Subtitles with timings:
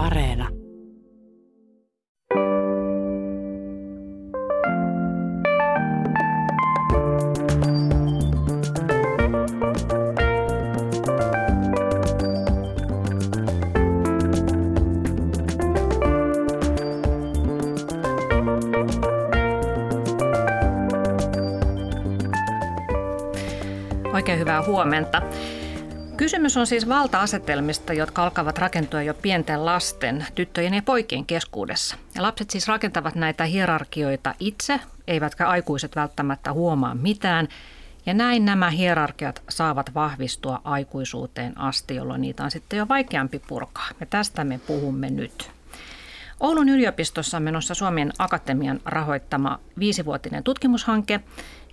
[0.00, 0.48] Areena.
[24.14, 25.22] Oikein hyvää huomenta.
[26.20, 31.96] Kysymys on siis valta-asetelmista, jotka alkavat rakentua jo pienten lasten, tyttöjen ja poikien keskuudessa.
[32.14, 37.48] Ja lapset siis rakentavat näitä hierarkioita itse, eivätkä aikuiset välttämättä huomaa mitään.
[38.06, 43.88] Ja näin nämä hierarkiat saavat vahvistua aikuisuuteen asti, jolloin niitä on sitten jo vaikeampi purkaa.
[44.00, 45.50] Ja tästä me puhumme nyt.
[46.40, 51.20] Oulun yliopistossa on menossa Suomen Akatemian rahoittama viisivuotinen tutkimushanke,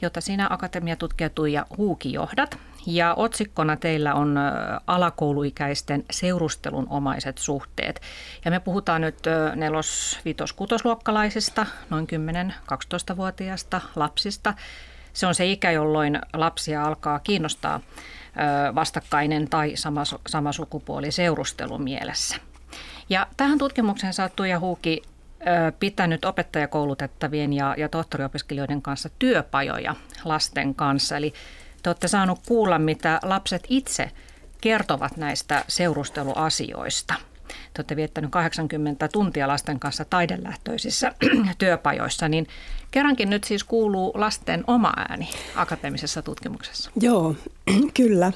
[0.01, 2.57] jota sinä akatemiatutkija Tuija Huuki johdat.
[2.89, 4.35] Ja otsikkona teillä on
[4.87, 8.01] alakouluikäisten seurustelunomaiset suhteet.
[8.45, 9.19] Ja me puhutaan nyt
[9.55, 12.07] nelos-, viitos-, kutosluokkalaisista, noin
[12.71, 14.53] 10-12-vuotiaista lapsista.
[15.13, 17.79] Se on se ikä, jolloin lapsia alkaa kiinnostaa
[18.75, 22.35] vastakkainen tai sama, sama sukupuoli seurustelu mielessä.
[23.09, 25.01] Ja tähän tutkimukseen saa Tuija Huuki
[25.79, 31.17] pitänyt opettajakoulutettavien ja, ja tohtoriopiskelijoiden kanssa työpajoja lasten kanssa.
[31.17, 31.33] Eli
[31.87, 34.11] te olette saaneet kuulla, mitä lapset itse
[34.61, 37.13] kertovat näistä seurusteluasioista.
[37.47, 41.13] Te olette viettänyt 80 tuntia lasten kanssa taidelähtöisissä
[41.57, 42.47] työpajoissa, niin
[42.91, 46.91] kerrankin nyt siis kuuluu lasten oma ääni akateemisessa tutkimuksessa.
[46.99, 47.35] Joo,
[47.93, 48.31] kyllä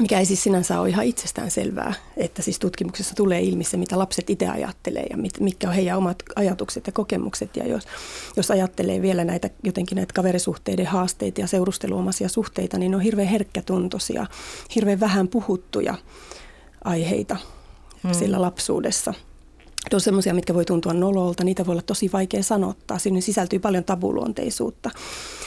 [0.00, 3.98] mikä ei siis sinänsä ole ihan itsestään selvää, että siis tutkimuksessa tulee ilmi se, mitä
[3.98, 7.56] lapset itse ajattelee ja mit, mitkä on heidän omat ajatukset ja kokemukset.
[7.56, 7.86] Ja jos,
[8.36, 13.28] jos ajattelee vielä näitä jotenkin näitä kaverisuhteiden haasteita ja seurusteluomaisia suhteita, niin ne on hirveän
[13.28, 14.26] herkkätuntoisia,
[14.74, 15.94] hirveän vähän puhuttuja
[16.84, 17.36] aiheita
[18.02, 18.12] hmm.
[18.12, 19.14] sillä lapsuudessa–
[19.92, 22.98] ne on semmoisia, mitkä voi tuntua nololta, niitä voi olla tosi vaikea sanottaa.
[22.98, 24.90] Sinne sisältyy paljon tabuluonteisuutta.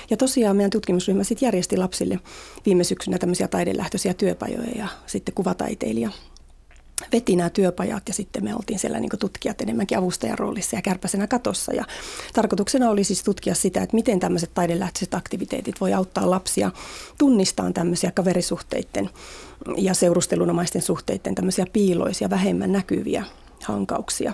[0.09, 2.19] Ja tosiaan meidän tutkimusryhmä sitten järjesti lapsille
[2.65, 6.09] viime syksynä tämmöisiä taidelähtöisiä työpajoja ja sitten kuvataiteilija
[7.11, 11.27] veti nämä työpajat ja sitten me oltiin siellä niin tutkijat enemmänkin avustajan roolissa ja kärpäsenä
[11.27, 11.73] katossa.
[11.73, 11.85] Ja
[12.33, 16.71] tarkoituksena oli siis tutkia sitä, että miten tämmöiset taidelähtöiset aktiviteetit voi auttaa lapsia
[17.17, 19.09] tunnistamaan tämmöisiä kaverisuhteiden
[19.77, 23.25] ja seurustelunomaisten suhteiden tämmöisiä piiloisia, vähemmän näkyviä
[23.63, 24.33] hankauksia.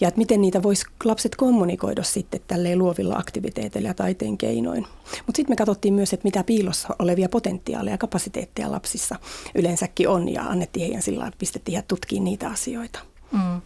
[0.00, 4.86] Ja että miten niitä voisi lapset kommunikoida sitten tälleen luovilla aktiviteeteilla ja taiteen keinoin.
[5.26, 9.16] Mutta sitten me katsottiin myös, että mitä piilossa olevia potentiaaleja ja kapasiteetteja lapsissa
[9.54, 12.98] yleensäkin on ja annettiin heidän sillä pistettiin heidät tutkimaan niitä asioita.
[13.32, 13.60] Mm.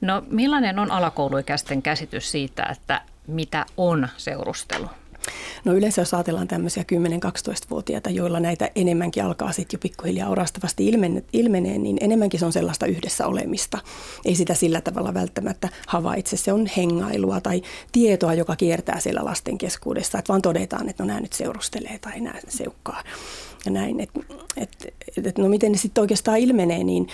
[0.00, 4.86] No millainen on alakouluikäisten käsitys siitä, että mitä on seurustelu?
[5.64, 10.88] No yleensä jos ajatellaan tämmöisiä 10-12-vuotiaita, joilla näitä enemmänkin alkaa sitten jo pikkuhiljaa orastavasti
[11.32, 13.78] ilmenee, niin enemmänkin se on sellaista yhdessä olemista.
[14.24, 16.36] Ei sitä sillä tavalla välttämättä havaitse.
[16.36, 21.06] Se on hengailua tai tietoa, joka kiertää siellä lasten keskuudessa, että vaan todetaan, että no
[21.06, 23.02] nämä nyt seurustelee tai nämä seukkaa
[23.64, 24.00] ja näin.
[24.00, 24.20] Että
[24.56, 27.08] et, et, no miten ne sitten oikeastaan ilmenee, niin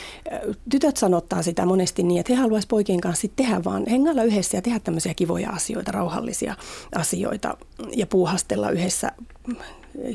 [0.71, 4.57] tytöt sanottaa sitä monesti niin, että he haluaisivat poikien kanssa sit tehdä vaan hengailla yhdessä
[4.57, 6.57] ja tehdä tämmöisiä kivoja asioita, rauhallisia
[6.95, 7.57] asioita
[7.97, 9.13] ja puuhastella yhdessä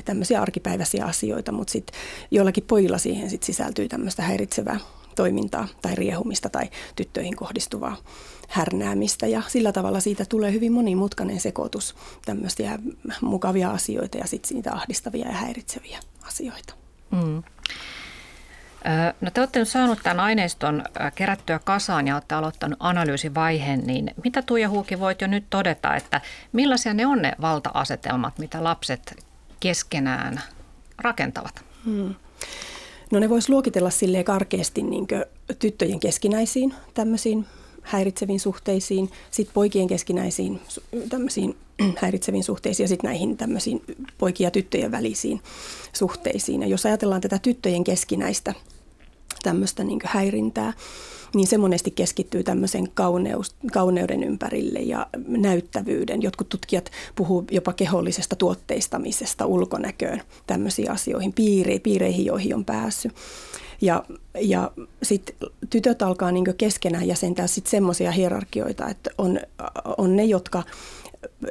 [0.06, 2.00] tämmöisiä arkipäiväisiä asioita, mutta sitten
[2.31, 4.80] joillakin pojilla siihen sit sisältyy tämmöistä häiritsevää
[5.16, 7.98] toimintaa tai riehumista tai tyttöihin kohdistuvaa
[8.48, 12.80] härnäämistä ja sillä tavalla siitä tulee hyvin monimutkainen sekoitus tämmöisiä
[13.22, 16.73] mukavia asioita ja sitten siitä ahdistavia ja häiritseviä asioita.
[17.11, 17.43] Mm.
[19.21, 20.83] No te olette nyt saanut tämän aineiston
[21.15, 26.21] kerättyä kasaan ja olette aloittanut analyysivaiheen, niin mitä Tuija Huuki voit jo nyt todeta, että
[26.53, 29.25] millaisia ne on ne valta-asetelmat, mitä lapset
[29.59, 30.41] keskenään
[30.97, 31.63] rakentavat?
[31.85, 32.15] Hmm.
[33.11, 35.07] No ne voisi luokitella silleen karkeasti niin
[35.59, 37.45] tyttöjen keskinäisiin tämmöisiin
[37.81, 40.59] häiritseviin suhteisiin, sitten poikien keskinäisiin
[41.09, 41.56] tämmöisiin
[42.02, 43.81] häiritseviin suhteisiin ja sitten näihin tämmöisiin
[44.18, 45.42] poikien ja tyttöjen välisiin
[45.94, 46.62] suhteisiin.
[46.62, 48.53] Ja jos ajatellaan tätä tyttöjen keskinäistä
[49.44, 50.74] tämmöistä niin häirintää,
[51.36, 56.22] niin se monesti keskittyy tämmöisen kauneus, kauneuden ympärille ja näyttävyyden.
[56.22, 61.34] Jotkut tutkijat puhuu jopa kehollisesta tuotteistamisesta ulkonäköön, tämmöisiin asioihin,
[61.84, 63.12] piireihin, joihin on päässyt.
[63.81, 64.04] Ja,
[64.42, 64.72] ja
[65.04, 65.36] sitten
[65.69, 69.39] tytöt alkaa niin keskenään jäsentää sitten semmoisia hierarkioita, että on,
[69.98, 70.63] on ne, jotka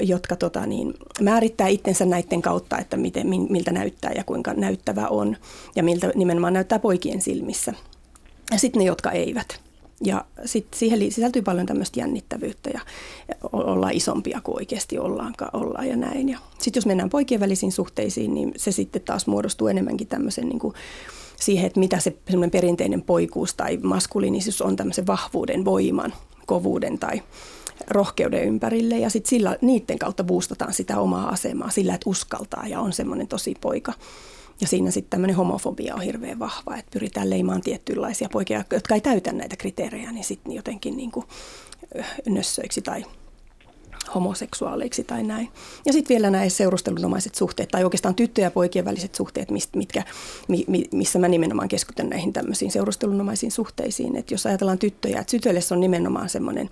[0.01, 5.37] jotka tota niin, määrittää itsensä näiden kautta, että miten, miltä näyttää ja kuinka näyttävä on
[5.77, 7.75] ja miltä nimenomaan näyttää poikien silmissä.
[8.53, 9.61] Ja sitten ne, jotka eivät.
[10.05, 12.81] Ja sitten siihen sisältyy paljon tämmöistä jännittävyyttä ja
[13.53, 16.29] ollaan isompia kuin oikeasti ollaankaan, ollaan ja näin.
[16.29, 20.59] Ja sitten jos mennään poikien välisiin suhteisiin, niin se sitten taas muodostuu enemmänkin tämmöisen niin
[20.59, 20.75] kuin
[21.41, 22.17] siihen, että mitä se
[22.53, 26.13] perinteinen poikuus tai maskuliinisuus on tämmöisen vahvuuden, voiman,
[26.47, 27.23] kovuuden tai
[27.89, 32.81] rohkeuden ympärille ja sitten sillä, niiden kautta boostataan sitä omaa asemaa sillä, että uskaltaa ja
[32.81, 33.93] on semmoinen tosi poika.
[34.61, 39.01] Ja siinä sitten tämmöinen homofobia on hirveän vahva, että pyritään leimaan tiettyynlaisia poikia, jotka ei
[39.01, 41.27] täytä näitä kriteerejä, niin sitten jotenkin niin kuin
[42.29, 43.05] nössöiksi tai
[44.15, 45.49] homoseksuaaleiksi tai näin.
[45.87, 50.03] Ja sitten vielä nämä seurustelunomaiset suhteet, tai oikeastaan tyttöjen ja poikien väliset suhteet, mitkä,
[50.93, 54.17] missä mä nimenomaan keskityn näihin tämmöisiin seurustelunomaisiin suhteisiin.
[54.17, 56.71] Että jos ajatellaan tyttöjä, että se on nimenomaan semmoinen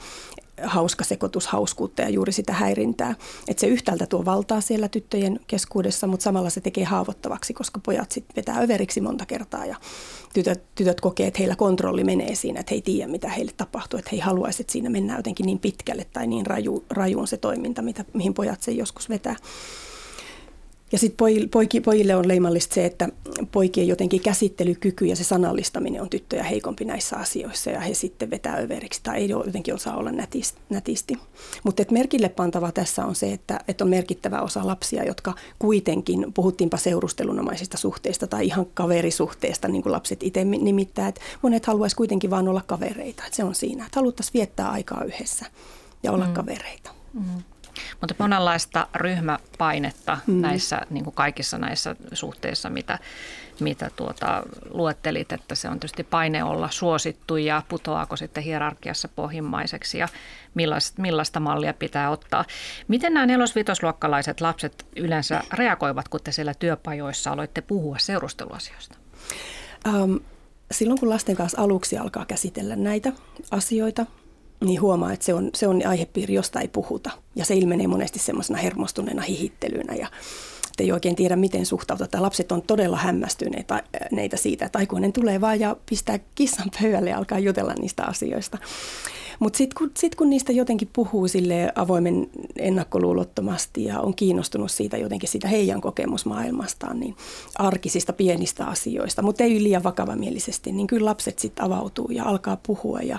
[0.62, 3.14] hauska sekoitus hauskuutta ja juuri sitä häirintää.
[3.48, 8.12] Että se yhtäältä tuo valtaa siellä tyttöjen keskuudessa, mutta samalla se tekee haavoittavaksi, koska pojat
[8.12, 9.76] sitten vetää överiksi monta kertaa ja
[10.34, 13.98] tytöt, tytöt kokee, että heillä kontrolli menee siinä, että he ei tiedä, mitä heille tapahtuu,
[13.98, 17.36] että he ei haluaisi, että siinä mennään jotenkin niin pitkälle tai niin raju, rajuun se
[17.36, 19.36] toiminta, mitä, mihin pojat sen joskus vetää.
[20.92, 21.26] Ja sitten
[21.84, 23.08] pojille on leimallista se, että
[23.52, 28.56] poikien jotenkin käsittelykyky ja se sanallistaminen on tyttöjä heikompi näissä asioissa ja he sitten vetää
[28.56, 30.10] överiksi tai ei jotenkin osaa olla
[30.70, 31.18] nätisti.
[31.64, 36.76] Mutta merkille pantava tässä on se, että, että on merkittävä osa lapsia, jotka kuitenkin, puhuttiinpa
[36.76, 42.48] seurustelunomaisista suhteista tai ihan kaverisuhteesta, niin kuin lapset itse nimittää, että monet haluaisi kuitenkin vaan
[42.48, 43.22] olla kavereita.
[43.24, 45.46] Että se on siinä, että haluttaisiin viettää aikaa yhdessä
[46.02, 46.32] ja olla mm.
[46.32, 46.90] kavereita.
[47.14, 47.42] Mm.
[48.00, 50.40] Mutta monenlaista ryhmäpainetta mm.
[50.40, 52.98] näissä niin kuin kaikissa näissä suhteissa, mitä,
[53.60, 59.98] mitä tuota, luettelit, että se on tietysti paine olla suosittu ja putoaako sitten hierarkiassa pohjimmaiseksi
[59.98, 60.08] ja
[60.54, 62.44] millaista, millaista mallia pitää ottaa.
[62.88, 68.98] Miten nämä nelosvitosluokkalaiset lapset yleensä reagoivat, kun te siellä työpajoissa aloitte puhua seurusteluasioista?
[69.94, 70.20] Um,
[70.70, 73.12] silloin kun lasten kanssa aluksi alkaa käsitellä näitä
[73.50, 74.06] asioita,
[74.60, 77.10] niin huomaa, että se on, se on aihepiiri, josta ei puhuta.
[77.36, 80.08] Ja se ilmenee monesti semmoisena hermostuneena hihittelynä ja
[80.80, 82.06] ei oikein tiedä, miten suhtautua.
[82.06, 87.10] Tai lapset on todella hämmästyneitä neitä siitä, että aikuinen tulee vaan ja pistää kissan pöydälle
[87.10, 88.58] ja alkaa jutella niistä asioista.
[89.38, 94.96] Mutta sitten kun, sit kun niistä jotenkin puhuu sille avoimen ennakkoluulottomasti ja on kiinnostunut siitä
[94.96, 97.16] jotenkin siitä heidän kokemusmaailmastaan, niin
[97.54, 103.00] arkisista pienistä asioista, mutta ei liian vakavamielisesti, niin kyllä lapset sitten avautuu ja alkaa puhua.
[103.00, 103.18] Ja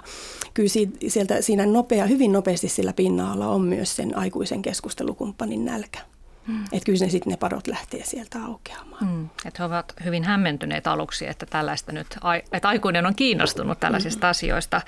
[0.53, 0.69] kyllä
[1.07, 5.99] sieltä, siinä nopea, hyvin nopeasti sillä pinnalla on myös sen aikuisen keskustelukumppanin nälkä.
[6.49, 6.63] Mm.
[6.63, 9.07] Että kyllä ne sitten ne padot lähtee sieltä aukeamaan.
[9.07, 9.29] Mm.
[9.45, 12.07] Että he ovat hyvin hämmentyneet aluksi, että tällaista nyt,
[12.51, 14.29] että aikuinen on kiinnostunut tällaisista mm.
[14.29, 14.81] asioista.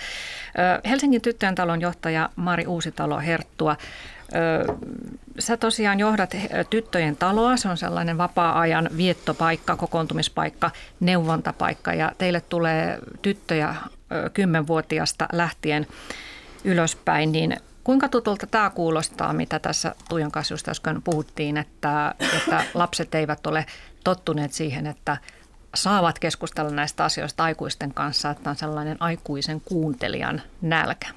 [0.86, 3.78] Helsingin tyttöjen talon johtaja Mari Uusitalo Herttua.
[5.40, 6.36] Sä tosiaan johdat
[6.70, 13.76] tyttöjen taloa, se on sellainen vapaa-ajan viettopaikka, kokoontumispaikka, neuvontapaikka ja teille tulee tyttöjä
[14.34, 15.88] kymmenvuotiaasta lähtien
[16.64, 22.64] ylöspäin, niin Kuinka tutulta tämä kuulostaa, mitä tässä Tuijan kanssa just äsken puhuttiin, että, että
[22.74, 23.66] lapset eivät ole
[24.04, 25.18] tottuneet siihen, että
[25.76, 31.08] saavat keskustella näistä asioista aikuisten kanssa, että on sellainen aikuisen kuuntelijan nälkä?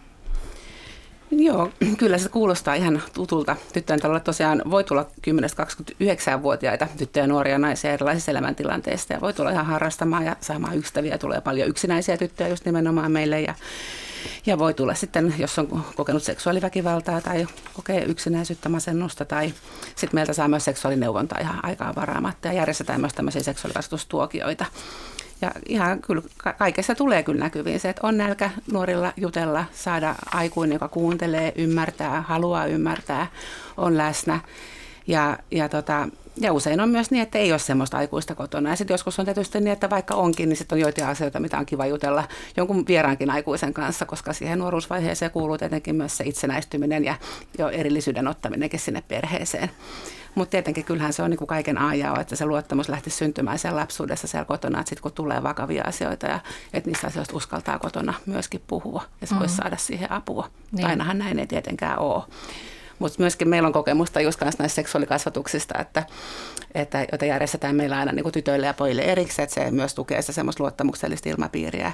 [1.31, 3.57] Joo, kyllä se kuulostaa ihan tutulta.
[3.73, 9.67] Tyttöjen talolla tosiaan voi tulla 10-29-vuotiaita tyttöjä, nuoria naisia erilaisissa elämäntilanteissa ja voi tulla ihan
[9.67, 11.19] harrastamaan ja saamaan ystäviä.
[11.19, 13.55] Tulee paljon yksinäisiä tyttöjä just nimenomaan meille ja
[14.47, 19.55] ja voi tulla sitten, jos on kokenut seksuaaliväkivaltaa tai kokee yksinäisyyttä, masennusta tai
[19.97, 24.65] sitten meiltä saa myös seksuaalineuvontaa ihan aikaa varaamatta ja järjestetään myös tämmöisiä seksuaalikasvatustuokioita.
[25.41, 26.23] Ja ihan kyllä
[26.59, 32.22] kaikessa tulee kyllä näkyviin se, että on nälkä nuorilla jutella, saada aikuinen, joka kuuntelee, ymmärtää,
[32.22, 33.27] haluaa ymmärtää,
[33.77, 34.41] on läsnä.
[35.06, 36.08] Ja, ja tota,
[36.41, 38.70] ja usein on myös niin, että ei ole semmoista aikuista kotona.
[38.70, 41.58] Ja sitten joskus on tietysti niin, että vaikka onkin, niin sitten on joitain asioita, mitä
[41.58, 47.05] on kiva jutella jonkun vieraankin aikuisen kanssa, koska siihen nuoruusvaiheeseen kuuluu tietenkin myös se itsenäistyminen
[47.05, 47.14] ja
[47.58, 49.70] jo erillisyyden ottaminenkin sinne perheeseen.
[50.34, 53.10] Mutta tietenkin kyllähän se on niin kuin kaiken A ja o, että se luottamus lähti
[53.10, 56.41] syntymään siellä lapsuudessa siellä kotona, että sitten kun tulee vakavia asioita ja
[56.72, 59.41] että niistä asioista uskaltaa kotona myöskin puhua ja se mm.
[59.41, 60.50] voisi saada siihen apua.
[60.72, 60.86] Niin.
[60.86, 62.22] Ainahan näin ei tietenkään ole.
[62.98, 66.06] Mutta myöskin meillä on kokemusta just kanssa näistä seksuaalikasvatuksista, että,
[66.74, 70.32] että, joita järjestetään meillä aina niin tytöille ja pojille erikseen, että se myös tukee sitä
[70.32, 71.93] semmoista luottamuksellista ilmapiiriä.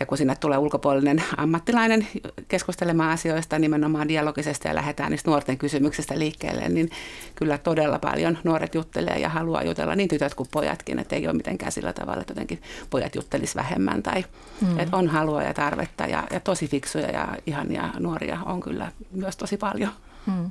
[0.00, 2.08] Ja kun sinne tulee ulkopuolinen ammattilainen
[2.48, 6.90] keskustelemaan asioista nimenomaan dialogisesti ja lähdetään niistä nuorten kysymyksistä liikkeelle, niin
[7.34, 11.36] kyllä todella paljon nuoret juttelee ja haluaa jutella niin tytöt kuin pojatkin, että ei ole
[11.36, 14.24] mitenkään sillä tavalla, että jotenkin pojat juttelis vähemmän tai
[14.60, 14.78] mm.
[14.78, 19.36] että on halua ja tarvetta ja, ja tosi fiksuja ja ihania nuoria on kyllä myös
[19.36, 19.92] tosi paljon.
[20.30, 20.50] Hmm.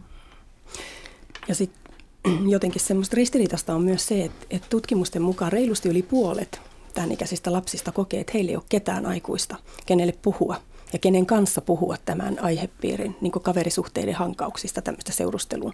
[1.48, 1.94] Ja sitten
[2.54, 6.62] jotenkin semmoista ristiriitasta on myös se, että, että tutkimusten mukaan reilusti yli puolet
[6.94, 9.56] tämän ikäisistä lapsista kokee, että heillä ei ole ketään aikuista,
[9.86, 10.56] kenelle puhua
[10.94, 15.74] ja kenen kanssa puhua tämän aihepiirin niin kaverisuhteiden hankauksista, tämmöistä seurustelun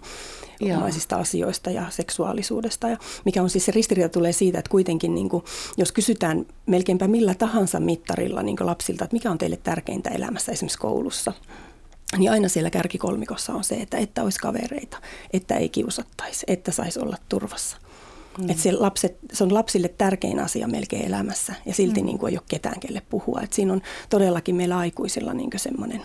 [0.76, 2.88] omaisista asioista ja seksuaalisuudesta.
[2.88, 5.44] Ja mikä on siis se ristiriita tulee siitä, että kuitenkin niin kuin,
[5.76, 10.78] jos kysytään melkeinpä millä tahansa mittarilla niin lapsilta, että mikä on teille tärkeintä elämässä esimerkiksi
[10.78, 11.32] koulussa,
[12.18, 14.98] niin aina siellä kärkikolmikossa on se, että että olisi kavereita,
[15.32, 17.76] että ei kiusattaisi, että saisi olla turvassa.
[18.38, 18.50] Mm.
[18.50, 22.06] Että se, lapset, se on lapsille tärkein asia melkein elämässä ja silti mm.
[22.06, 23.40] niin kuin ei ole ketään kelle puhua.
[23.42, 26.02] Et siinä on todellakin meillä aikuisilla niin semmoinen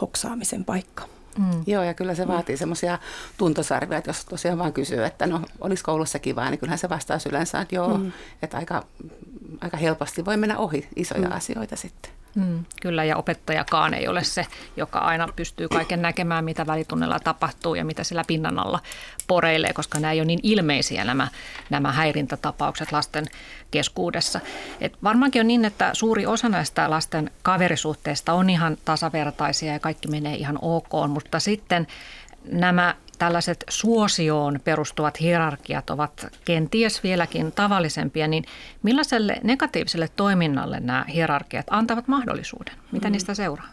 [0.00, 1.04] hoksaamisen paikka.
[1.38, 1.62] Mm.
[1.66, 2.58] Joo, ja kyllä se vaatii mm.
[2.58, 2.98] semmoisia
[3.36, 7.26] tuntosarvia, että jos tosiaan vaan kysyy, että no, olisi koulussa kivaa, niin kyllähän se vastaus
[7.26, 8.12] yleensä, että joo, mm.
[8.42, 8.86] että aika,
[9.60, 11.36] aika helposti voi mennä ohi isoja mm.
[11.36, 12.12] asioita sitten.
[12.34, 17.74] Mm, kyllä, ja opettajakaan ei ole se, joka aina pystyy kaiken näkemään, mitä välitunnella tapahtuu
[17.74, 18.80] ja mitä sillä pinnan alla
[19.26, 21.28] poreilee, koska nämä ei ole niin ilmeisiä nämä,
[21.70, 23.24] nämä häirintätapaukset lasten
[23.70, 24.40] keskuudessa.
[24.80, 30.08] Et varmaankin on niin, että suuri osa näistä lasten kaverisuhteista on ihan tasavertaisia ja kaikki
[30.08, 31.86] menee ihan ok, mutta sitten
[32.44, 38.44] nämä tällaiset suosioon perustuvat hierarkiat ovat kenties vieläkin tavallisempia, niin
[38.82, 42.74] millaiselle negatiiviselle toiminnalle nämä hierarkiat antavat mahdollisuuden?
[42.92, 43.12] Mitä mm.
[43.12, 43.68] niistä seuraa?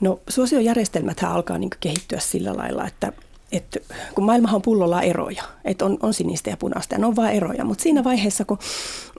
[0.00, 3.12] No suosiojärjestelmät alkaa niin kehittyä sillä lailla, että
[3.56, 3.80] että
[4.14, 7.36] kun maailmahan on pullolla eroja, että on, on sinistä ja punaista ja ne on vain
[7.36, 8.58] eroja, mutta siinä vaiheessa, kun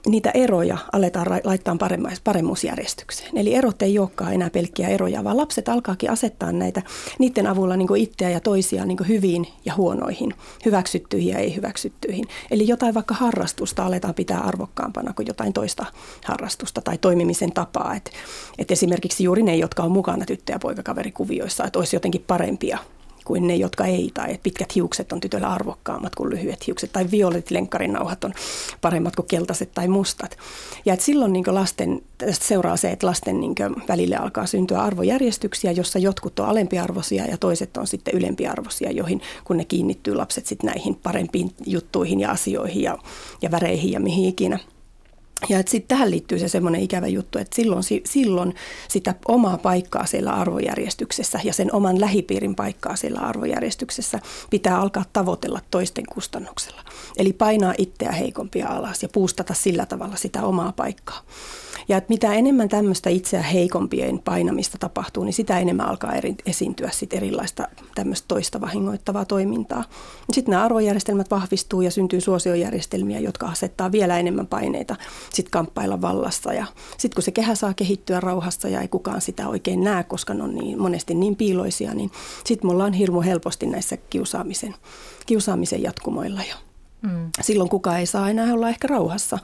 [0.06, 1.76] niitä eroja aletaan laittaa
[2.24, 6.82] paremmuusjärjestykseen, eli erot ei olekaan enää pelkkiä eroja, vaan lapset alkaakin asettaa näitä
[7.18, 12.24] niiden avulla niin itseä ja toisia niin hyviin ja huonoihin, hyväksyttyihin ja ei hyväksyttyihin.
[12.50, 15.86] Eli jotain vaikka harrastusta aletaan pitää arvokkaampana kuin jotain toista
[16.24, 17.94] harrastusta tai toimimisen tapaa.
[17.94, 18.10] Että
[18.58, 22.78] et esimerkiksi juuri ne, jotka on mukana tyttö- ja poikakaverikuvioissa, että olisi jotenkin parempia
[23.26, 27.10] kuin ne, jotka ei, tai että pitkät hiukset on tytöllä arvokkaammat kuin lyhyet hiukset, tai
[27.10, 28.34] violet lenkkarinauhat on
[28.80, 30.36] paremmat kuin keltaiset tai mustat.
[30.84, 33.54] Ja että silloin niin lasten, tästä seuraa se, että lasten niin
[33.88, 39.56] välille alkaa syntyä arvojärjestyksiä, jossa jotkut on alempiarvoisia ja toiset on sitten ylempiarvoisia, joihin kun
[39.56, 42.98] ne kiinnittyy lapset sitten näihin parempiin juttuihin ja asioihin ja,
[43.42, 44.58] ja väreihin ja mihin ikinä–
[45.48, 48.54] ja sitten tähän liittyy se semmoinen ikävä juttu, että silloin, silloin
[48.88, 54.18] sitä omaa paikkaa siellä arvojärjestyksessä ja sen oman lähipiirin paikkaa siellä arvojärjestyksessä
[54.50, 56.84] pitää alkaa tavoitella toisten kustannuksella.
[57.16, 61.22] Eli painaa itseä heikompia alas ja puustata sillä tavalla sitä omaa paikkaa.
[61.88, 66.90] Ja että mitä enemmän tämmöistä itseä heikompien painamista tapahtuu, niin sitä enemmän alkaa eri, esiintyä
[66.92, 69.84] sit erilaista tämmöistä toista vahingoittavaa toimintaa.
[70.32, 74.96] Sitten nämä arvojärjestelmät vahvistuu ja syntyy suosiojärjestelmiä, jotka asettaa vielä enemmän paineita
[75.32, 76.52] sit kamppailla vallassa.
[76.52, 76.66] Ja
[76.98, 80.42] sitten kun se kehä saa kehittyä rauhassa ja ei kukaan sitä oikein näe, koska ne
[80.42, 82.10] on niin, monesti niin piiloisia, niin
[82.44, 84.74] sitten me ollaan hirmu helposti näissä kiusaamisen,
[85.26, 86.56] kiusaamisen jatkumoilla jo.
[87.02, 87.30] Mm.
[87.40, 89.38] Silloin kukaan ei saa enää olla ehkä rauhassa.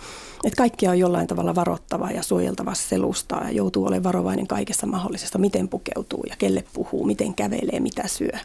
[0.45, 5.39] Että kaikkia on jollain tavalla varoittava ja suojeltava selustaa ja joutuu olemaan varovainen kaikessa mahdollisesta,
[5.39, 8.39] miten pukeutuu ja kelle puhuu, miten kävelee, mitä syö.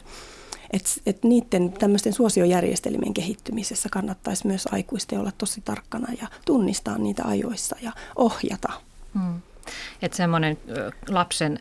[0.70, 7.24] Et, et niiden tämmöisten suosiojärjestelmien kehittymisessä kannattaisi myös aikuisten olla tosi tarkkana ja tunnistaa niitä
[7.24, 8.72] ajoissa ja ohjata.
[9.14, 9.40] Mm.
[10.02, 10.58] Että semmoinen
[11.08, 11.58] lapsen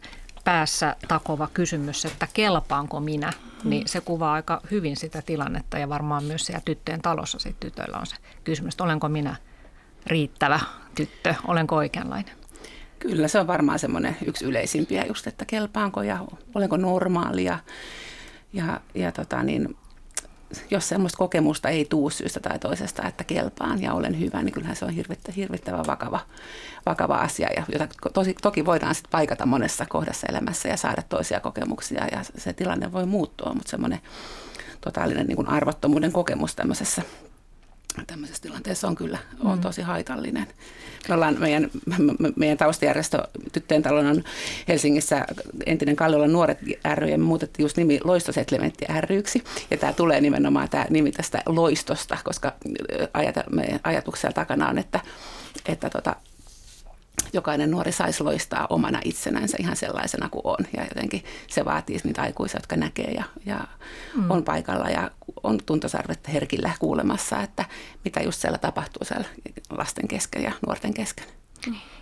[0.47, 6.23] päässä takova kysymys, että kelpaanko minä, niin se kuvaa aika hyvin sitä tilannetta ja varmaan
[6.23, 9.35] myös siellä tyttöjen talossa sitten tytöillä on se kysymys, että olenko minä
[10.05, 10.59] riittävä
[10.95, 12.35] tyttö, olenko oikeanlainen.
[12.99, 16.19] Kyllä, se on varmaan semmoinen yksi yleisimpiä just, että kelpaanko ja
[16.55, 17.59] olenko normaalia.
[18.53, 19.77] Ja, ja tota niin,
[20.71, 24.75] jos semmoista kokemusta ei tuu syystä tai toisesta, että kelpaan ja olen hyvä, niin kyllähän
[24.75, 26.19] se on hirvittävän, hirvittävän vakava,
[26.85, 31.39] vakava asia, ja jota tosi, toki voidaan sitten paikata monessa kohdassa elämässä ja saada toisia
[31.39, 33.99] kokemuksia, ja se tilanne voi muuttua, mutta semmoinen
[34.81, 37.01] totaalinen niin kuin arvottomuuden kokemus tämmöisessä
[38.07, 39.61] tämmöisessä tilanteessa on kyllä on mm.
[39.61, 40.47] tosi haitallinen.
[41.07, 41.69] Me ollaan meidän,
[42.35, 44.23] meidän taustajärjestö Tyttöjen talon on
[44.67, 45.25] Helsingissä
[45.65, 46.57] entinen Kalliolan nuoret
[46.95, 49.43] ry, ja me muutettiin just nimi Loistosetlementti ryksi.
[49.71, 52.53] Ja tämä tulee nimenomaan tämä nimi tästä loistosta, koska
[53.13, 53.43] ajata,
[53.83, 54.99] ajatuksella takana on, että,
[55.65, 56.15] että tota,
[57.33, 60.65] jokainen nuori saisi loistaa omana itsenänsä ihan sellaisena kuin on.
[60.77, 63.59] Ja jotenkin se vaatii niitä aikuisia, jotka näkee ja, ja
[64.15, 64.31] mm.
[64.31, 65.11] on paikalla ja
[65.43, 67.65] on tuntosarvet herkillä kuulemassa, että
[68.05, 69.27] mitä just siellä tapahtuu siellä
[69.69, 71.25] lasten kesken ja nuorten kesken.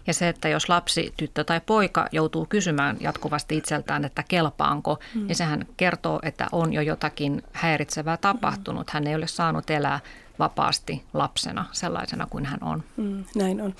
[0.08, 5.28] Ja se, että jos lapsi, tyttö tai poika joutuu kysymään jatkuvasti itseltään, että kelpaanko, mm.
[5.28, 8.90] niin sehän kertoo, että on jo jotakin häiritsevää tapahtunut.
[8.90, 10.00] Hän ei ole saanut elää
[10.40, 12.84] vapaasti lapsena sellaisena kuin hän on.
[12.98, 13.76] Mm, näin on.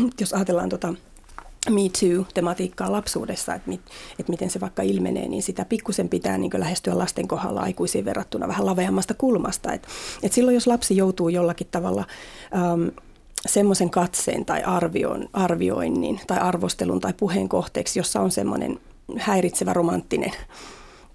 [0.20, 0.94] jos ajatellaan tuota
[1.70, 3.80] Me Too-tematiikkaa lapsuudessa, että, mit,
[4.18, 8.48] että miten se vaikka ilmenee, niin sitä pikkusen pitää niin lähestyä lasten kohdalla aikuisiin verrattuna
[8.48, 9.72] vähän laveammasta kulmasta.
[9.72, 9.86] Et,
[10.22, 12.04] et silloin jos lapsi joutuu jollakin tavalla...
[12.54, 12.88] Ähm,
[13.46, 18.80] semmoisen katseen tai arvion, arvioinnin tai arvostelun tai puheen kohteeksi, jossa on semmoinen
[19.18, 20.32] häiritsevä romanttinen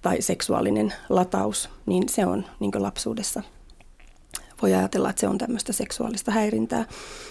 [0.02, 3.44] tai seksuaalinen lataus, niin se on niin lapsuudessa
[4.62, 6.86] voi ajatella, että se on tämmöistä seksuaalista häirintää.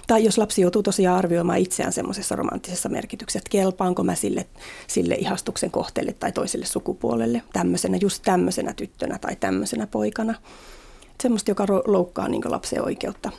[0.06, 4.46] Tai jos lapsi joutuu tosiaan arvioimaan itseään semmoisessa romanttisessa merkityksessä, että kelpaanko mä sille,
[4.86, 10.34] sille ihastuksen kohteelle tai toiselle sukupuolelle tämmöisenä, just tämmöisenä tyttönä tai tämmöisenä poikana.
[11.22, 13.30] Semmoista, joka loukkaa niin lapsen oikeutta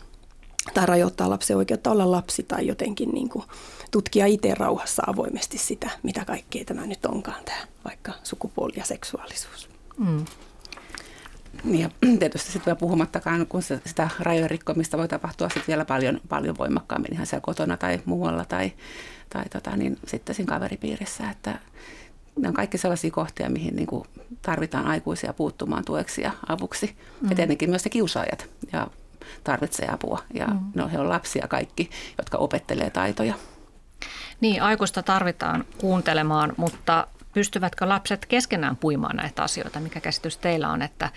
[0.74, 3.46] tai rajoittaa lapsen oikeutta olla lapsi tai jotenkin niin kuin
[3.92, 9.70] tutkia itse rauhassa avoimesti sitä, mitä kaikkea tämä nyt onkaan tämä vaikka sukupuoli ja seksuaalisuus.
[9.98, 10.26] Mm.
[11.66, 11.90] Ja
[12.20, 17.14] tietysti sitten vielä puhumattakaan, kun sitä rajojen rikkomista voi tapahtua sitten vielä paljon, paljon voimakkaammin
[17.14, 18.72] ihan siellä kotona tai muualla tai,
[19.30, 21.60] tai tota, niin sitten siinä kaveripiirissä, että
[22.40, 24.04] ne on kaikki sellaisia kohtia, mihin niin kuin
[24.42, 26.96] tarvitaan aikuisia puuttumaan tueksi ja avuksi.
[27.22, 27.30] Mm.
[27.30, 28.88] Ja tietenkin myös se kiusaajat ja
[29.44, 30.60] tarvitsee apua ja mm.
[30.76, 33.34] no, he on lapsia kaikki, jotka opettelee taitoja.
[34.42, 37.08] Niin, aikuista tarvitaan kuuntelemaan, mutta
[37.38, 39.80] pystyvätkö lapset keskenään puimaan näitä asioita?
[39.80, 41.10] Mikä käsitys teillä on, että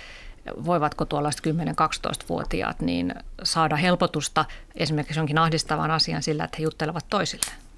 [0.64, 7.69] voivatko tuollaiset 10-12-vuotiaat niin saada helpotusta esimerkiksi jonkin ahdistavan asian sillä, että he juttelevat toisilleen?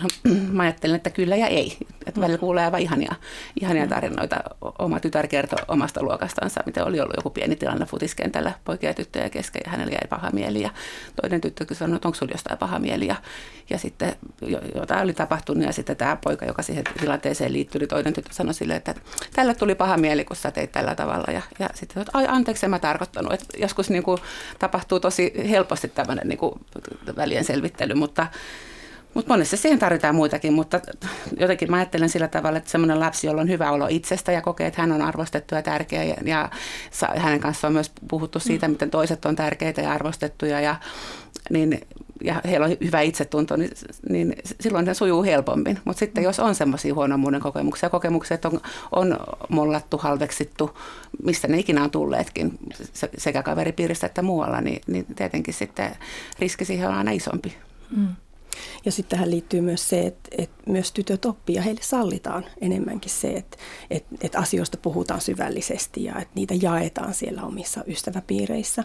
[0.00, 0.08] No,
[0.52, 1.76] mä ajattelen, että kyllä ja ei.
[2.06, 3.14] Että välillä kuulee aivan ihania,
[3.60, 4.36] ihania tarinoita.
[4.78, 9.30] Oma tytär kertoi omasta luokastansa, miten oli ollut joku pieni tilanne futiskentällä poikia ja tyttöjä
[9.30, 10.62] kesken ja hänellä jäi paha mieli.
[10.62, 10.70] Ja
[11.22, 13.06] toinen tyttö sanoi, että onko sinulla jostain paha mieli.
[13.06, 13.16] Ja,
[13.70, 14.16] ja sitten
[14.74, 18.54] jotain oli tapahtunut ja sitten tämä poika, joka siihen tilanteeseen liittyi, niin toinen tyttö sanoi
[18.54, 18.94] sille, että
[19.32, 21.32] tällä tuli paha mieli, kun sä teit tällä tavalla.
[21.32, 23.32] Ja, ja sitten, että ai anteeksi, en mä tarkoittanut.
[23.32, 24.18] Että joskus niin kuin,
[24.58, 26.60] tapahtuu tosi helposti tämmöinen niin kuin,
[27.16, 28.26] välien selvittely, mutta
[29.14, 30.80] mutta monessa siihen tarvitaan muitakin, mutta
[31.40, 34.66] jotenkin mä ajattelen sillä tavalla, että semmoinen lapsi, jolla on hyvä olo itsestä ja kokee,
[34.66, 36.50] että hän on arvostettu ja tärkeä ja, ja
[37.16, 40.76] hänen kanssaan on myös puhuttu siitä, miten toiset on tärkeitä ja arvostettuja ja,
[41.50, 41.80] niin,
[42.24, 43.70] ja heillä on hyvä itsetunto, niin,
[44.08, 45.78] niin silloin se sujuu helpommin.
[45.84, 48.60] Mutta sitten jos on semmoisia huonommuuden kokemuksia, kokemuksia, että on,
[48.92, 49.16] on
[49.48, 50.78] mollattu, halveksittu,
[51.22, 52.58] mistä ne ikinä on tulleetkin
[53.18, 55.90] sekä kaveripiiristä että muualla, niin, niin tietenkin sitten
[56.38, 57.56] riski siihen on aina isompi.
[57.96, 58.08] Mm.
[58.84, 63.10] Ja sitten tähän liittyy myös se, että, että myös tytöt oppii ja heille sallitaan enemmänkin
[63.10, 63.56] se, että,
[63.90, 68.84] että, että asioista puhutaan syvällisesti ja että niitä jaetaan siellä omissa ystäväpiireissä.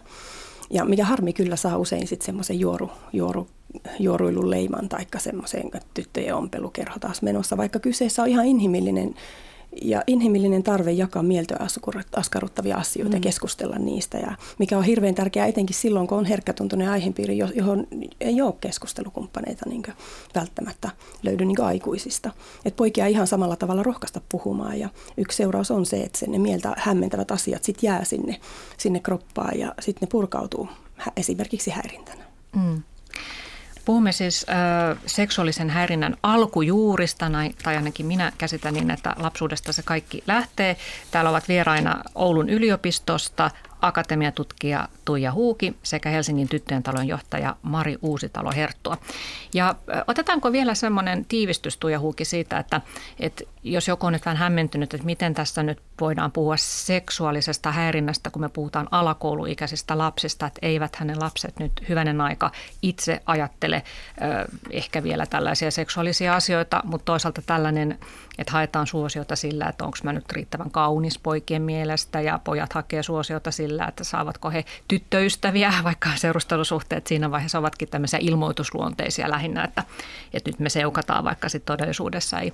[0.69, 3.47] Ja mikä harmi kyllä saa usein sitten semmoisen juoru, juoru,
[3.99, 9.15] juoruilun leiman tai semmoisen tyttöjen ompelukerho taas menossa, vaikka kyseessä on ihan inhimillinen
[9.81, 11.55] ja inhimillinen tarve jakaa mieltä
[12.15, 13.15] askarruttavia asioita mm.
[13.15, 14.17] ja keskustella niistä.
[14.17, 17.87] Ja mikä on hirveän tärkeää etenkin silloin, kun on herkkätuntuinen aihepiiri, johon
[18.21, 19.83] ei ole keskustelukumppaneita niin
[20.35, 20.89] välttämättä
[21.23, 22.31] löydy niin aikuisista.
[22.65, 26.73] Et poikia ihan samalla tavalla rohkaista puhumaan ja yksi seuraus on se, että ne mieltä
[26.77, 28.39] hämmentävät asiat sitten jää sinne,
[28.77, 30.67] sinne kroppaan ja sitten ne purkautuu
[31.17, 32.23] esimerkiksi häirintänä.
[32.55, 32.83] Mm.
[33.87, 37.31] Puhumme siis ö, seksuaalisen häirinnän alkujuurista,
[37.63, 40.77] tai ainakin minä käsitän niin, että lapsuudesta se kaikki lähtee.
[41.11, 48.51] Täällä ovat vieraina Oulun yliopistosta akatemiatutkija Tuija Huuki sekä Helsingin tyttöjen talon johtaja Mari Uusitalo
[48.55, 48.97] Herttua.
[49.53, 49.75] Ja
[50.07, 52.81] otetaanko vielä semmoinen tiivistys Tuija Huuki siitä, että,
[53.19, 58.29] että jos joku on nyt vähän hämmentynyt, että miten tässä nyt voidaan puhua seksuaalisesta häirinnästä,
[58.29, 63.83] kun me puhutaan alakouluikäisistä lapsista, että eivät hänen lapset nyt hyvänen aika itse ajattele
[64.71, 67.99] ehkä vielä tällaisia seksuaalisia asioita, mutta toisaalta tällainen,
[68.37, 73.03] että haetaan suosiota sillä, että onko mä nyt riittävän kaunis poikien mielestä ja pojat hakee
[73.03, 79.83] suosiota sillä, että saavatko he tyttöystäviä, vaikka seurustelusuhteet siinä vaiheessa ovatkin tämmöisiä ilmoitusluonteisia lähinnä, että,
[80.33, 82.53] että nyt me seukataan, vaikka sitten todellisuudessa ei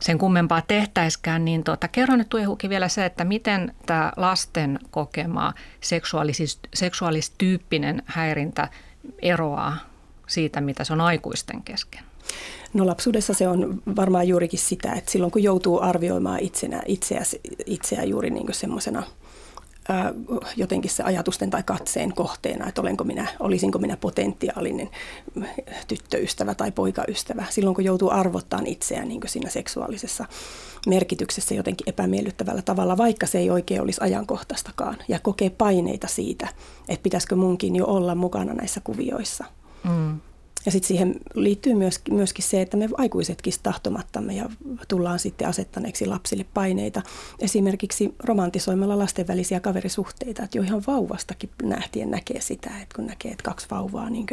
[0.00, 5.54] sen kummempaa tehtäiskään, niin tuota, kerro nyt Tuihuki vielä se, että miten tämä lasten kokema
[5.80, 8.68] seksuaalis, seksuaalistyyppinen häirintä
[9.22, 9.76] eroaa
[10.26, 12.00] siitä, mitä se on aikuisten kesken?
[12.74, 17.22] No lapsuudessa se on varmaan juurikin sitä, että silloin kun joutuu arvioimaan itsenä, itseä,
[17.66, 19.02] itseä juuri niin semmoisena–
[20.56, 24.90] jotenkin se ajatusten tai katseen kohteena, että olenko minä, olisinko minä potentiaalinen
[25.88, 27.44] tyttöystävä tai poikaystävä.
[27.50, 30.24] Silloin kun joutuu arvottamaan itseään niin siinä seksuaalisessa
[30.86, 36.48] merkityksessä jotenkin epämiellyttävällä tavalla, vaikka se ei oikein olisi ajankohtaistakaan, ja kokee paineita siitä,
[36.88, 39.44] että pitäisikö munkin jo olla mukana näissä kuvioissa.
[39.84, 40.20] Mm.
[40.66, 44.50] Ja sitten siihen liittyy myöskin, myöskin se, että me aikuisetkin tahtomattamme ja
[44.88, 47.02] tullaan sitten asettaneeksi lapsille paineita.
[47.40, 53.30] Esimerkiksi romantisoimalla lasten välisiä kaverisuhteita, että jo ihan vauvastakin nähtien näkee sitä, että kun näkee,
[53.30, 54.26] että kaksi vauvaa niin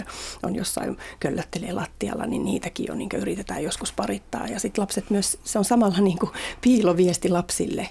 [0.44, 4.48] on jossain köllöttelee lattialla, niin niitäkin jo niin yritetään joskus parittaa.
[4.48, 6.18] Ja sitten lapset myös, se on samalla niin
[6.62, 7.90] piiloviesti lapsille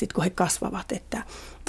[0.00, 1.22] sitten kun he kasvavat, että,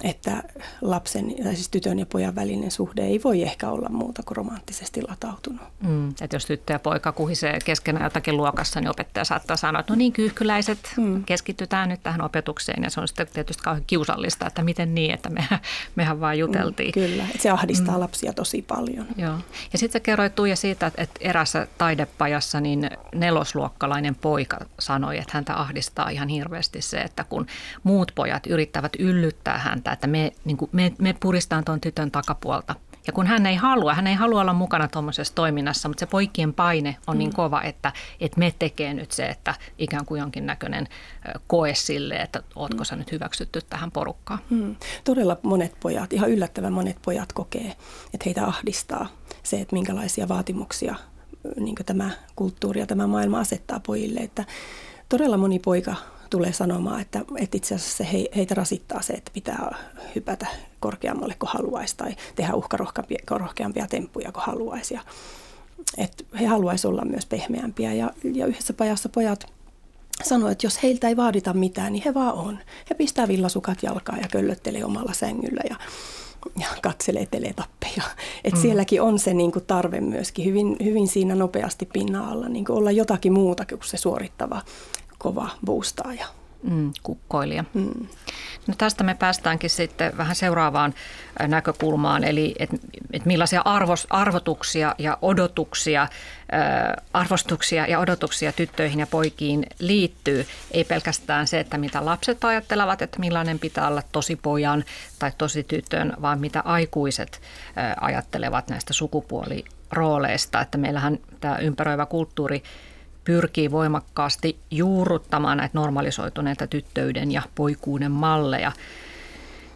[0.03, 0.43] että
[0.81, 5.01] lapsen, tai siis tytön ja pojan välinen suhde ei voi ehkä olla muuta kuin romanttisesti
[5.01, 5.61] latautunut.
[5.83, 9.93] Mm, että jos tyttö ja poika kuhisee keskenään jotakin luokassa, niin opettaja saattaa sanoa, että
[9.93, 11.23] no niin kyyhkyläiset, mm.
[11.23, 12.83] keskitytään nyt tähän opetukseen.
[12.83, 15.47] Ja se on sitten tietysti kauhean kiusallista, että miten niin, että me,
[15.95, 16.89] mehän vaan juteltiin.
[16.95, 18.01] Mm, kyllä, että se ahdistaa mm.
[18.01, 19.05] lapsia tosi paljon.
[19.17, 19.37] Joo.
[19.73, 25.31] Ja sitten sä kerroit Tuija siitä, että, että erässä taidepajassa niin nelosluokkalainen poika sanoi, että
[25.33, 27.47] häntä ahdistaa ihan hirveästi se, että kun
[27.83, 32.75] muut pojat yrittävät yllyttää häntä, että me, niin kuin, me, me puristaan tuon tytön takapuolta.
[33.07, 36.53] Ja kun hän ei halua, hän ei halua olla mukana tuommoisessa toiminnassa, mutta se poikien
[36.53, 37.35] paine on niin mm.
[37.35, 40.87] kova, että, että me tekee nyt se, että ikään kuin jonkinnäköinen
[41.47, 44.39] koe sille, että ootko sä nyt hyväksytty tähän porukkaan.
[44.49, 44.75] Mm.
[45.03, 47.75] Todella monet pojat, ihan yllättävän monet pojat kokee,
[48.13, 49.07] että heitä ahdistaa
[49.43, 50.95] se, että minkälaisia vaatimuksia
[51.59, 54.19] niin tämä kulttuuri ja tämä maailma asettaa pojille.
[54.19, 54.45] Että
[55.09, 55.95] todella moni poika
[56.31, 59.75] tulee sanomaan, että, että itse asiassa se he, heitä rasittaa se, että pitää
[60.15, 60.47] hypätä
[60.79, 64.93] korkeammalle kuin haluaisi tai tehdä uhkarohkeampia temppuja kuin haluaisi.
[64.93, 65.01] Ja,
[65.97, 69.45] että he haluaisivat olla myös pehmeämpiä ja, ja yhdessä pajassa pojat
[70.23, 72.59] sanoivat, että jos heiltä ei vaadita mitään, niin he vaan on.
[72.89, 75.75] He pistää villasukat jalkaan ja köllöttelee omalla sängyllä ja,
[76.59, 78.03] ja katselee teletappeja.
[78.43, 78.61] Et mm.
[78.61, 82.77] Sielläkin on se niin kuin, tarve myöskin hyvin, hyvin siinä nopeasti pinnan alla niin kuin
[82.77, 84.61] olla jotakin muuta kuin se suorittava
[85.21, 86.27] kova boostaaja.
[86.63, 87.63] Mm, kukkoilija.
[87.73, 88.07] Mm.
[88.67, 90.93] No tästä me päästäänkin sitten vähän seuraavaan
[91.47, 92.77] näkökulmaan, eli että
[93.13, 96.09] et millaisia arvos, arvotuksia ja odotuksia, äh,
[97.13, 100.45] arvostuksia ja odotuksia tyttöihin ja poikiin liittyy.
[100.71, 104.83] Ei pelkästään se, että mitä lapset ajattelevat, että millainen pitää olla tosi pojan
[105.19, 107.41] tai tosi tytön, vaan mitä aikuiset
[107.77, 110.61] äh, ajattelevat näistä sukupuolirooleista.
[110.61, 112.63] Että meillähän tämä ympäröivä kulttuuri
[113.23, 118.71] pyrkii voimakkaasti juurruttamaan näitä normalisoituneita tyttöyden ja poikuuden malleja.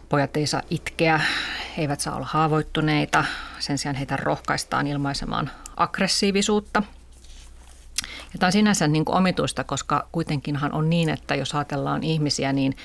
[0.08, 1.18] Pojat ei saa itkeä,
[1.76, 3.24] he eivät saa olla haavoittuneita,
[3.58, 6.82] sen sijaan heitä rohkaistaan ilmaisemaan aggressiivisuutta.
[8.32, 12.52] Ja tämä on sinänsä niin kuin omituista, koska kuitenkinhan on niin, että jos ajatellaan ihmisiä,
[12.52, 12.76] niin,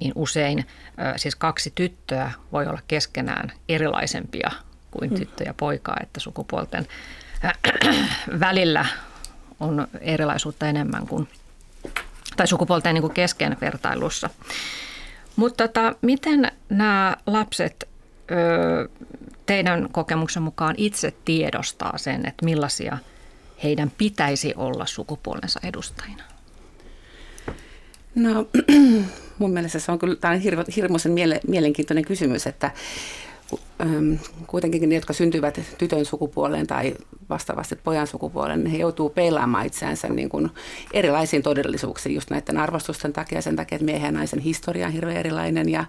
[0.00, 0.66] niin usein
[1.16, 4.50] siis kaksi tyttöä voi olla keskenään erilaisempia
[4.90, 5.16] kuin mm.
[5.16, 6.86] tyttö ja poika, että sukupuolten
[8.40, 8.86] välillä
[9.60, 11.28] on erilaisuutta enemmän kuin,
[12.36, 14.30] tai sukupuolten niin kuin kesken vertailussa.
[15.36, 17.88] Mutta tota, miten nämä lapset
[18.30, 18.88] ö,
[19.46, 22.98] teidän kokemuksen mukaan itse tiedostaa sen, että millaisia
[23.62, 26.22] heidän pitäisi olla sukupuolensa edustajina?
[28.14, 28.48] No
[29.38, 30.40] mun mielestä se on kyllä tämä on
[30.76, 31.12] hirmuisen
[31.46, 32.70] mielenkiintoinen kysymys, että
[34.46, 36.94] kuitenkin ne, jotka syntyvät tytön sukupuoleen tai
[37.30, 40.50] vastaavasti pojan sukupuoleen, niin he joutuu peilaamaan itseänsä niin kuin
[40.92, 45.16] erilaisiin todellisuuksiin just näiden arvostusten takia, sen takia, että miehen ja naisen historia on hirveän
[45.16, 45.84] erilainen ja,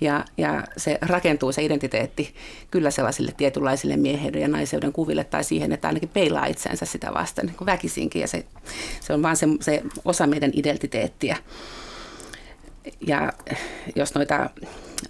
[0.00, 2.34] ja, ja se rakentuu se identiteetti
[2.70, 7.46] kyllä sellaisille tietynlaisille miehen ja naiseuden kuville tai siihen, että ainakin peilaa itseänsä sitä vasten
[7.46, 8.44] niin kuin väkisinkin ja se,
[9.00, 11.36] se on vaan se, se osa meidän identiteettiä.
[13.06, 13.32] Ja
[13.96, 14.50] jos noita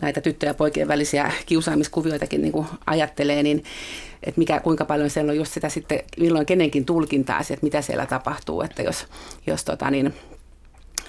[0.00, 3.64] näitä tyttöjen ja poikien välisiä kiusaamiskuvioitakin niin kuin ajattelee, niin
[4.22, 8.06] että mikä, kuinka paljon siellä on just sitä sitten, milloin kenenkin tulkintaa, että mitä siellä
[8.06, 9.06] tapahtuu, että jos,
[9.46, 10.14] jos tota niin,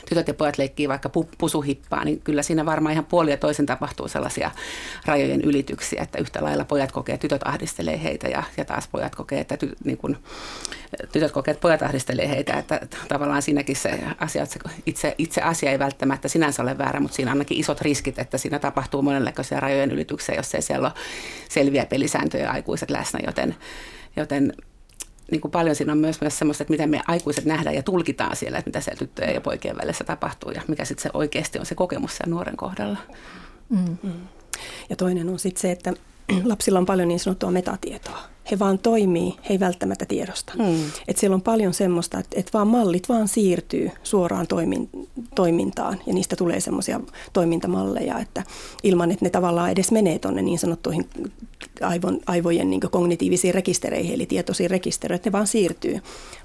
[0.09, 4.07] tytöt ja pojat leikkii vaikka pusuhippaa, niin kyllä siinä varmaan ihan puoli ja toisen tapahtuu
[4.07, 4.51] sellaisia
[5.05, 9.39] rajojen ylityksiä, että yhtä lailla pojat kokee, tytöt ahdistelee heitä ja, ja taas pojat kokee,
[9.39, 10.17] että ty, niin kun,
[11.11, 15.71] tytöt kokee, että pojat ahdistelee heitä, että tavallaan siinäkin se asia, se itse, itse asia
[15.71, 19.59] ei välttämättä sinänsä ole väärä, mutta siinä on ainakin isot riskit, että siinä tapahtuu monenlaisia
[19.59, 21.01] rajojen ylityksiä, jos ei siellä ole
[21.49, 23.55] selviä pelisääntöjä aikuiset läsnä, joten,
[24.15, 24.53] joten
[25.33, 28.35] niin kuin paljon siinä on myös, myös semmoista, että miten me aikuiset nähdään ja tulkitaan
[28.35, 31.65] siellä, että mitä siellä tyttöjen ja poikien välissä tapahtuu ja mikä sitten se oikeasti on
[31.65, 32.97] se kokemus sen nuoren kohdalla.
[33.69, 33.97] Mm.
[34.03, 34.11] Mm.
[34.89, 35.93] Ja toinen on sitten se, että
[36.43, 38.32] lapsilla on paljon niin sanottua metatietoa.
[38.51, 40.53] He vaan toimii, he ei välttämättä tiedosta.
[40.57, 40.75] Mm.
[41.07, 44.89] Et siellä on paljon semmoista, että et vaan mallit vaan siirtyy suoraan toimin,
[45.35, 46.99] toimintaan ja niistä tulee semmoisia
[47.33, 48.43] toimintamalleja, että
[48.83, 51.09] ilman, että ne tavallaan edes menee tuonne niin sanottuihin
[51.81, 55.99] aivon, aivojen niin kognitiivisiin rekistereihin, eli tietoisiin rekistereihin, että ne vaan siirtyy.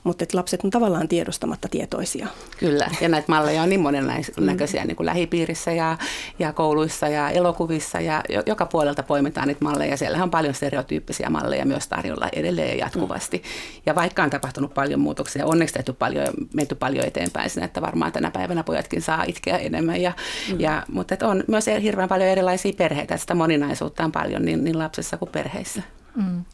[0.05, 2.27] Mutta lapset on tavallaan tiedostamatta tietoisia.
[2.59, 4.87] Kyllä, ja näitä malleja on niin monennäköisiä mm.
[4.87, 5.99] niin kuin lähipiirissä ja,
[6.39, 9.97] ja kouluissa ja elokuvissa ja joka puolelta poimitaan niitä malleja.
[9.97, 13.37] Siellä on paljon stereotyyppisiä malleja myös tarjolla edelleen jatkuvasti.
[13.37, 13.83] Mm.
[13.87, 18.13] Ja vaikka on tapahtunut paljon muutoksia, onneksi tehty paljon, menty paljon eteenpäin sinne, että varmaan
[18.13, 20.01] tänä päivänä pojatkin saa itkeä enemmän.
[20.01, 20.13] Ja,
[20.53, 20.61] mm.
[20.61, 25.17] ja, mutta on myös hirveän paljon erilaisia perheitä, sitä moninaisuutta on paljon niin, niin lapsissa
[25.17, 25.83] kuin perheissä.
[26.17, 26.45] Mm.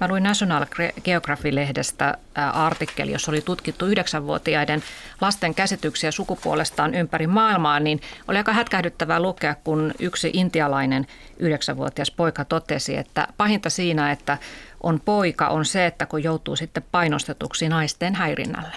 [0.00, 0.66] Mä luin National
[1.04, 2.18] Geography-lehdestä
[2.52, 4.82] artikkeli, jossa oli tutkittu yhdeksänvuotiaiden
[5.20, 11.06] lasten käsityksiä sukupuolestaan ympäri maailmaa, niin oli aika hätkähdyttävää lukea, kun yksi intialainen
[11.38, 14.38] yhdeksänvuotias poika totesi, että pahinta siinä, että
[14.82, 18.72] on poika, on se, että kun joutuu sitten painostetuksi naisten häirinnälle.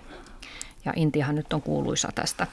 [0.85, 2.47] Ja Intiahan nyt on kuuluisa tästä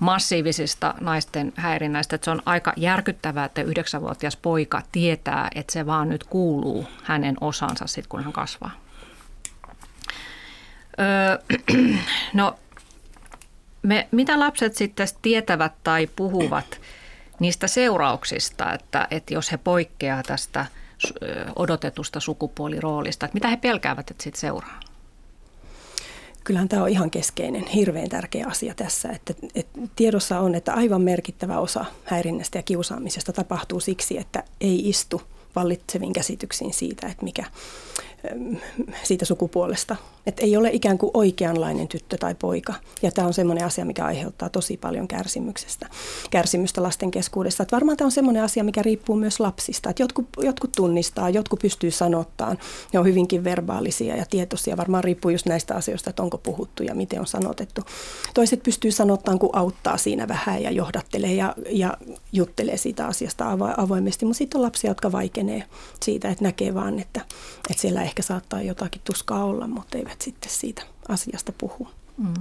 [0.00, 2.16] massiivisista naisten häirinnäistä.
[2.16, 7.36] Että se on aika järkyttävää, että yhdeksänvuotias poika tietää, että se vaan nyt kuuluu hänen
[7.40, 8.70] osansa sitten, kun hän kasvaa.
[11.00, 11.38] Öö,
[12.34, 12.58] no,
[13.82, 16.80] me, mitä lapset sitten tietävät tai puhuvat
[17.40, 20.66] niistä seurauksista, että, että jos he poikkeaa tästä
[21.56, 24.80] odotetusta sukupuoliroolista, että mitä he pelkäävät, että siitä seuraa?
[26.44, 29.08] Kyllähän tämä on ihan keskeinen, hirveän tärkeä asia tässä.
[29.08, 34.88] Että, että tiedossa on, että aivan merkittävä osa häirinnästä ja kiusaamisesta tapahtuu siksi, että ei
[34.88, 35.22] istu
[35.56, 37.44] vallitseviin käsityksiin siitä, että mikä
[39.02, 42.74] siitä sukupuolesta että ei ole ikään kuin oikeanlainen tyttö tai poika.
[43.02, 45.86] Ja tämä on semmoinen asia, mikä aiheuttaa tosi paljon kärsimyksestä,
[46.30, 47.62] kärsimystä lasten keskuudessa.
[47.62, 49.90] Että varmaan tämä on semmoinen asia, mikä riippuu myös lapsista.
[49.90, 52.58] Että jotkut, jotkut tunnistaa, jotkut pystyy sanottaan.
[52.92, 54.76] Ne on hyvinkin verbaalisia ja tietoisia.
[54.76, 57.80] Varmaan riippuu just näistä asioista, että onko puhuttu ja miten on sanotettu.
[58.34, 61.96] Toiset pystyy sanottaan, kun auttaa siinä vähän ja johdattelee ja, ja
[62.32, 64.24] juttelee siitä asiasta avoimesti.
[64.24, 65.12] Mutta sitten on lapsia, jotka
[66.02, 67.20] siitä, että näkee vaan, että,
[67.70, 71.88] että siellä ehkä saattaa jotakin tuskaa olla, mutta eivät sitten siitä asiasta puhu.
[72.16, 72.34] Mm.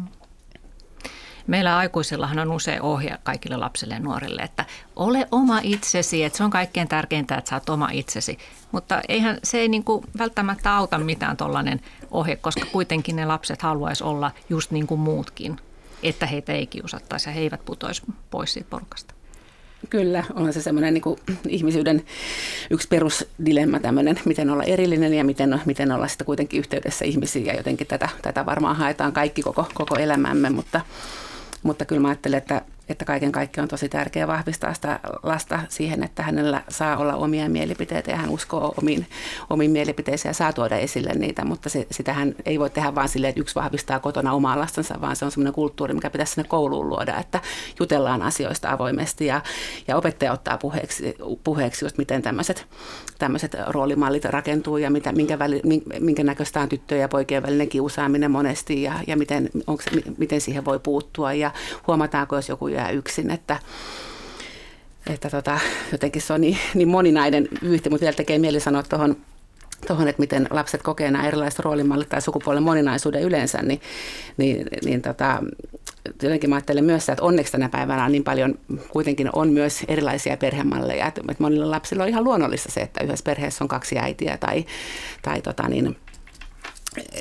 [1.47, 6.43] Meillä aikuisillahan on usein ohje kaikille lapsille ja nuorille, että ole oma itsesi, että se
[6.43, 8.37] on kaikkein tärkeintä, että sä oot oma itsesi.
[8.71, 13.61] Mutta eihän se ei niin kuin välttämättä auta mitään tuollainen ohje, koska kuitenkin ne lapset
[13.61, 15.57] haluaisi olla just niin kuin muutkin,
[16.03, 19.12] että heitä ei kiusattaisi ja he eivät putoisi pois siitä porukasta.
[19.89, 21.03] Kyllä, on se semmoinen niin
[21.47, 22.03] ihmisyyden
[22.69, 27.55] yksi perusdilemma tämmöinen, miten olla erillinen ja miten, miten olla sitten kuitenkin yhteydessä ihmisiin ja
[27.55, 30.81] jotenkin tätä, tätä varmaan haetaan kaikki koko, koko elämämme, mutta,
[31.63, 36.03] mutta kyllä mä ajattelen, että että kaiken kaikkiaan on tosi tärkeää vahvistaa sitä lasta siihen,
[36.03, 39.07] että hänellä saa olla omia mielipiteitä ja hän uskoo omiin,
[39.49, 43.29] omiin mielipiteisiin ja saa tuoda esille niitä, mutta se, sitähän ei voi tehdä vain silleen,
[43.29, 46.89] että yksi vahvistaa kotona omaa lastansa, vaan se on semmoinen kulttuuri, mikä pitäisi sinne kouluun
[46.89, 47.41] luoda, että
[47.79, 49.41] jutellaan asioista avoimesti ja,
[49.87, 52.67] ja opettaja ottaa puheeksi, puheeksi just miten tämmöiset,
[53.19, 55.61] tämmöiset roolimallit rakentuu ja mitä, minkä, väli,
[55.99, 59.83] minkä näköistä on tyttöjen ja poikien välinen kiusaaminen monesti ja, ja miten, onko,
[60.17, 61.33] miten siihen voi puuttua.
[61.33, 61.51] Ja
[61.87, 63.59] huomataanko, jos joku jää yksin, että
[65.09, 65.59] että tota,
[65.91, 69.15] jotenkin se on niin, niin moninainen vyyhti, mutta vielä tekee mieli sanoa tuohon
[69.87, 73.81] tuohon, että miten lapset kokee nämä erilaiset roolimallit tai sukupuolen moninaisuuden yleensä, niin,
[74.37, 75.43] niin, niin tota,
[76.23, 78.55] jotenkin mä ajattelen myös, että onneksi tänä päivänä on niin paljon,
[78.89, 83.63] kuitenkin on myös erilaisia perhemalleja, että monilla lapsilla on ihan luonnollista se, että yhdessä perheessä
[83.63, 84.65] on kaksi äitiä tai,
[85.21, 85.97] tai tota niin,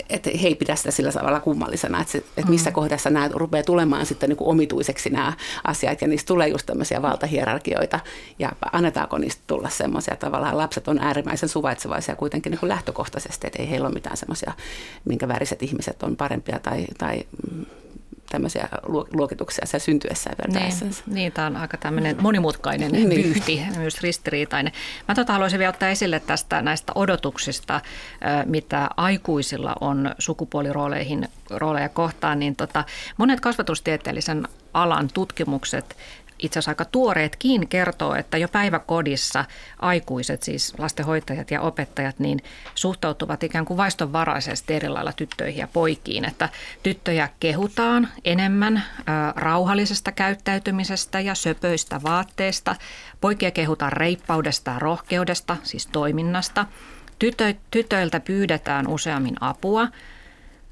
[0.09, 2.75] että he ei pidä sitä sillä tavalla kummallisena, että, se, että missä mm.
[2.75, 5.33] kohdassa nämä rupeaa tulemaan sitten niin kuin omituiseksi nämä
[5.65, 8.01] asiat ja niistä tulee just tämmöisiä valtahierarkioita
[8.39, 13.63] ja annetaanko niistä tulla semmoisia tavallaan, lapset on äärimmäisen suvaitsevaisia kuitenkin niin kuin lähtökohtaisesti, että
[13.63, 14.53] ei heillä ole mitään semmoisia,
[15.05, 17.25] minkä väriset ihmiset on parempia tai, tai
[18.33, 18.68] tämmöisiä
[19.12, 20.37] luokituksia siellä syntyessään
[21.07, 23.09] Niin, niin, tämä on aika tämmöinen monimutkainen niin.
[23.11, 24.73] vyyhti, myös ristiriitainen.
[25.09, 27.81] Mä tota haluaisin vielä ottaa esille tästä näistä odotuksista,
[28.47, 32.85] mitä aikuisilla on sukupuolirooleihin rooleja kohtaan, niin tota,
[33.16, 35.97] monet kasvatustieteellisen alan tutkimukset
[36.43, 39.45] itse asiassa aika tuoreetkin kertoo, että jo päiväkodissa
[39.79, 42.43] aikuiset, siis lastenhoitajat ja opettajat, niin
[42.75, 46.25] suhtautuvat ikään kuin vaistonvaraisesti eri lailla tyttöihin ja poikiin.
[46.25, 46.49] Että
[46.83, 48.83] tyttöjä kehutaan enemmän ä,
[49.37, 52.77] rauhallisesta käyttäytymisestä ja söpöistä vaatteista.
[53.21, 56.67] Poikia kehutaan reippaudesta ja rohkeudesta, siis toiminnasta.
[57.19, 59.89] Tytö, tytöiltä pyydetään useammin apua–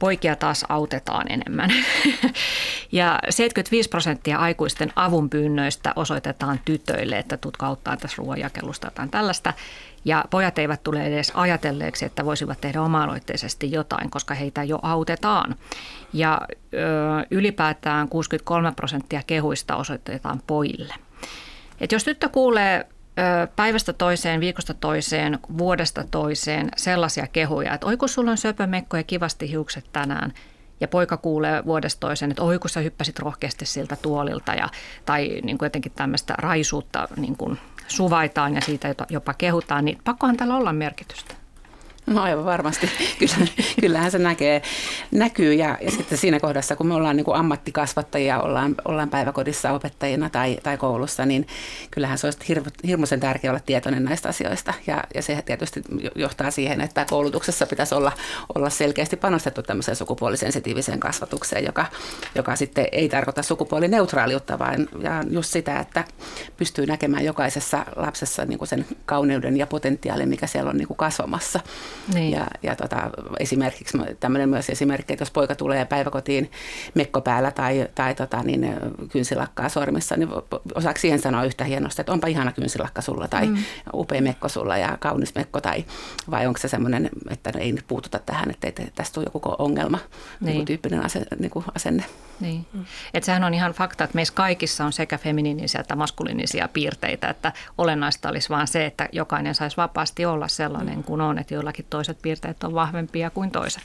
[0.01, 1.71] poikia taas autetaan enemmän.
[2.93, 9.53] ja 75 prosenttia aikuisten avunpyynnöistä osoitetaan tytöille, että tutka auttaa tässä ruoanjakelusta tai tällaista.
[10.05, 15.55] Ja pojat eivät tule edes ajatelleeksi, että voisivat tehdä oma-aloitteisesti jotain, koska heitä jo autetaan.
[16.13, 16.41] Ja
[16.75, 16.77] ö,
[17.31, 20.95] ylipäätään 63 prosenttia kehuista osoitetaan pojille.
[21.81, 22.87] Et jos tyttö kuulee
[23.57, 29.03] päivästä toiseen, viikosta toiseen, vuodesta toiseen sellaisia kehuja, että oi kun sulla on söpömekko ja
[29.03, 30.33] kivasti hiukset tänään.
[30.81, 34.69] Ja poika kuulee vuodesta toiseen, että oi kun sä hyppäsit rohkeasti siltä tuolilta ja,
[35.07, 40.37] tai niin kuin jotenkin tämmöistä raisuutta niin kuin suvaitaan ja siitä jopa kehutaan, niin pakkohan
[40.37, 41.40] tällä olla merkitystä.
[42.07, 42.91] No aivan varmasti.
[43.19, 43.47] Kyllä,
[43.81, 44.63] kyllähän se näkee,
[45.11, 49.73] näkyy ja, ja sitten siinä kohdassa, kun me ollaan niin kuin ammattikasvattajia, ollaan, ollaan päiväkodissa
[49.73, 51.47] opettajina tai, tai koulussa, niin
[51.91, 54.75] kyllähän se olisi hirvo, hirmuisen tärkeää olla tietoinen näistä asioista.
[54.87, 55.83] Ja, ja se tietysti
[56.15, 58.13] johtaa siihen, että koulutuksessa pitäisi olla,
[58.55, 61.87] olla selkeästi panostettu tämmöiseen sukupuolisensitiiviseen kasvatukseen, joka,
[62.35, 66.05] joka sitten ei tarkoita sukupuolineutraaliutta, vaan ja just sitä, että
[66.57, 70.97] pystyy näkemään jokaisessa lapsessa niin kuin sen kauneuden ja potentiaalin, mikä siellä on niin kuin
[70.97, 71.61] kasvamassa.
[72.15, 72.31] Niin.
[72.33, 76.51] Ja, ja tota, esimerkiksi tämmöinen myös esimerkki, että jos poika tulee päiväkotiin
[76.95, 78.77] mekko päällä tai, tai tota, niin,
[79.13, 80.29] kynsilakkaa sormissa, niin
[80.75, 83.57] osaako siihen sanoa yhtä hienosti, että onpa ihana kynsilakka sulla tai mm.
[83.95, 85.85] upea mekko sulla ja kaunis mekko tai
[86.31, 89.99] vai onko se semmoinen, että ei nyt puututa tähän, että ei tästä tule joku ongelma,
[90.41, 90.55] niin.
[90.55, 92.05] Niin tyyppinen ase, niin kuin asenne.
[92.41, 92.67] Niin.
[92.73, 92.85] Mm.
[93.15, 97.53] Et sehän on ihan fakta, että meissä kaikissa on sekä feminiinisiä että maskuliinisia piirteitä, että
[97.79, 101.03] olennaista olisi vain se, että jokainen saisi vapaasti olla sellainen mm.
[101.03, 103.83] kuin on, että joillakin toiset piirteet on vahvempia kuin toiset.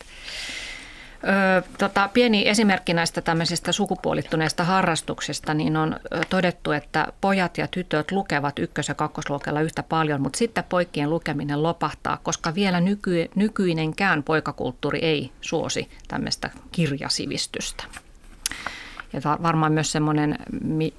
[1.24, 8.12] Ö, tota, pieni esimerkki näistä tämmöisistä sukupuolittuneista harrastuksista, niin on todettu, että pojat ja tytöt
[8.12, 14.24] lukevat ykkös- ja kakkosluokalla yhtä paljon, mutta sitten poikien lukeminen lopahtaa, koska vielä nyky, nykyinenkään
[14.24, 17.84] poikakulttuuri ei suosi tämmöistä kirjasivistystä.
[19.16, 20.38] Ja varmaan myös semmoinen,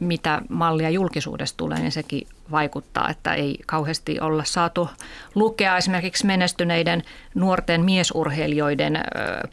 [0.01, 4.89] mitä mallia julkisuudesta tulee, niin sekin vaikuttaa, että ei kauheasti olla saatu
[5.35, 7.03] lukea esimerkiksi menestyneiden
[7.35, 9.01] nuorten miesurheilijoiden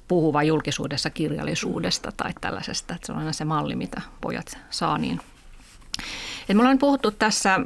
[0.08, 2.96] puhuva julkisuudessa kirjallisuudesta tai tällaisesta.
[2.96, 4.98] Että se on aina se malli, mitä pojat saa.
[4.98, 5.20] Niin.
[6.50, 7.60] Et me ollaan puhuttu tässä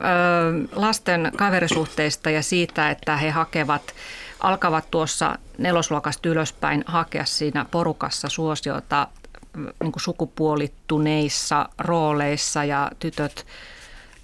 [0.76, 3.94] lasten kaverisuhteista ja siitä, että he hakevat
[4.40, 9.08] alkavat tuossa nelosluokasta ylöspäin hakea siinä porukassa suosiota
[9.58, 13.46] niin kuin sukupuolittuneissa rooleissa ja tytöt,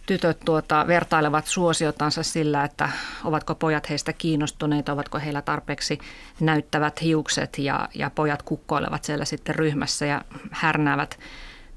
[0.06, 2.90] tytöt tuota, vertailevat suosiotansa sillä, että
[3.24, 6.00] ovatko pojat heistä kiinnostuneita, ovatko heillä tarpeeksi
[6.40, 11.20] näyttävät hiukset ja, ja pojat kukkoilevat siellä sitten ryhmässä ja härnäävät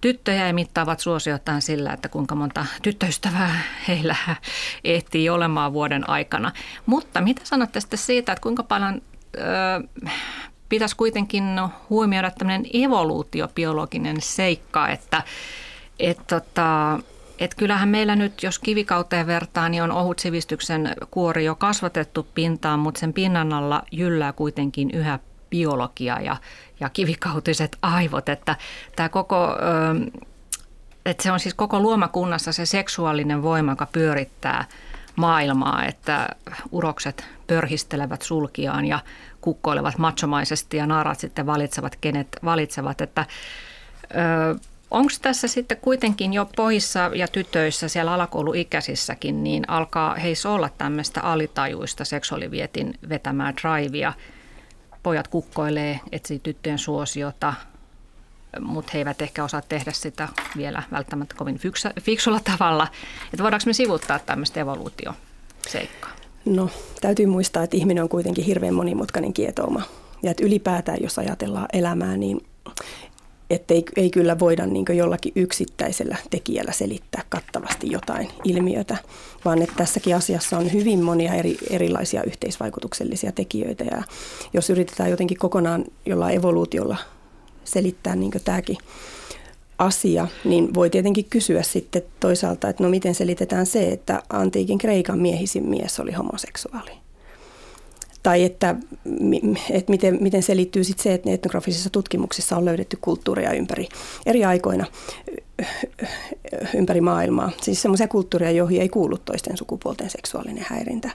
[0.01, 4.17] tyttöjä ja mittaavat suosiotaan sillä, että kuinka monta tyttöystävää heillä
[4.85, 6.53] ehtii olemaan vuoden aikana.
[6.87, 9.03] Mutta mitä sanotte sitten siitä, että kuinka paljon
[10.69, 11.45] pitäisi kuitenkin
[11.91, 15.23] huomioida tämmöinen evoluutiobiologinen seikka, että
[15.99, 16.99] et tota,
[17.39, 22.79] et kyllähän meillä nyt, jos kivikauteen vertaa, niin on ohut sivistyksen kuori jo kasvatettu pintaan,
[22.79, 25.19] mutta sen pinnan alla jyllää kuitenkin yhä
[25.51, 26.37] biologia ja,
[26.81, 28.57] ja kivikautiset aivot, että
[28.97, 29.49] tämä koko...
[31.07, 34.65] että se on siis koko luomakunnassa se seksuaalinen voima, joka pyörittää
[35.17, 36.29] maailmaa, että
[36.73, 38.99] urokset pörhistelevät sulkiaan ja
[39.41, 43.01] kukkoilevat machomaisesti ja naarat sitten valitsevat, kenet valitsevat.
[43.01, 43.27] Että,
[44.91, 51.21] Onko tässä sitten kuitenkin jo poissa ja tytöissä siellä alakouluikäisissäkin, niin alkaa heissä olla tämmöistä
[51.21, 54.13] alitajuista seksuaalivietin vetämää drivea.
[55.03, 57.55] Pojat kukkoilee, etsii tyttöjen suosiota,
[58.61, 61.61] mutta he eivät ehkä osaa tehdä sitä vielä välttämättä kovin
[62.01, 62.89] fiksulla tavalla.
[63.25, 66.11] Että voidaanko me sivuttaa tämmöistä evoluutioseikkaa?
[66.45, 69.83] No, täytyy muistaa, että ihminen on kuitenkin hirveän monimutkainen kietouma.
[70.23, 72.41] Ja että ylipäätään, jos ajatellaan elämää, niin
[73.51, 78.97] että ei, ei kyllä voida niin jollakin yksittäisellä tekijällä selittää kattavasti jotain ilmiötä,
[79.45, 83.85] vaan että tässäkin asiassa on hyvin monia eri, erilaisia yhteisvaikutuksellisia tekijöitä.
[83.85, 84.03] Ja
[84.53, 86.97] jos yritetään jotenkin kokonaan jollain evoluutiolla
[87.67, 88.77] selittää niin tämäkin
[89.79, 95.19] asia, niin voi tietenkin kysyä sitten toisaalta, että no miten selitetään se, että antiikin Kreikan
[95.19, 96.91] miehisin mies oli homoseksuaali.
[98.23, 98.77] Tai että,
[99.71, 103.89] että miten, miten selittyy sitten se, että etnografisissa tutkimuksissa on löydetty kulttuureja ympäri
[104.27, 104.87] eri aikoina
[106.75, 107.51] ympäri maailmaa.
[107.63, 111.11] Siis semmoisia kulttuureja, joihin ei kuulu toisten sukupuolten seksuaalinen häirintä.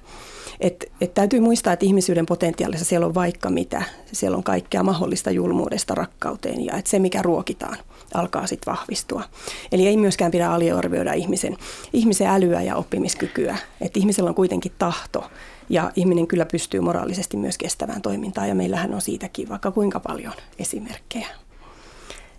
[0.61, 3.83] Et, et täytyy muistaa, että ihmisyyden potentiaalissa siellä on vaikka mitä.
[4.11, 7.77] Siellä on kaikkea mahdollista julmuudesta rakkauteen ja että se, mikä ruokitaan,
[8.13, 9.23] alkaa sitten vahvistua.
[9.71, 11.57] Eli ei myöskään pidä aliarvioida ihmisen,
[11.93, 13.57] ihmisen älyä ja oppimiskykyä.
[13.81, 15.31] Että ihmisellä on kuitenkin tahto
[15.69, 20.33] ja ihminen kyllä pystyy moraalisesti myös kestävään toimintaan ja meillähän on siitäkin vaikka kuinka paljon
[20.59, 21.27] esimerkkejä.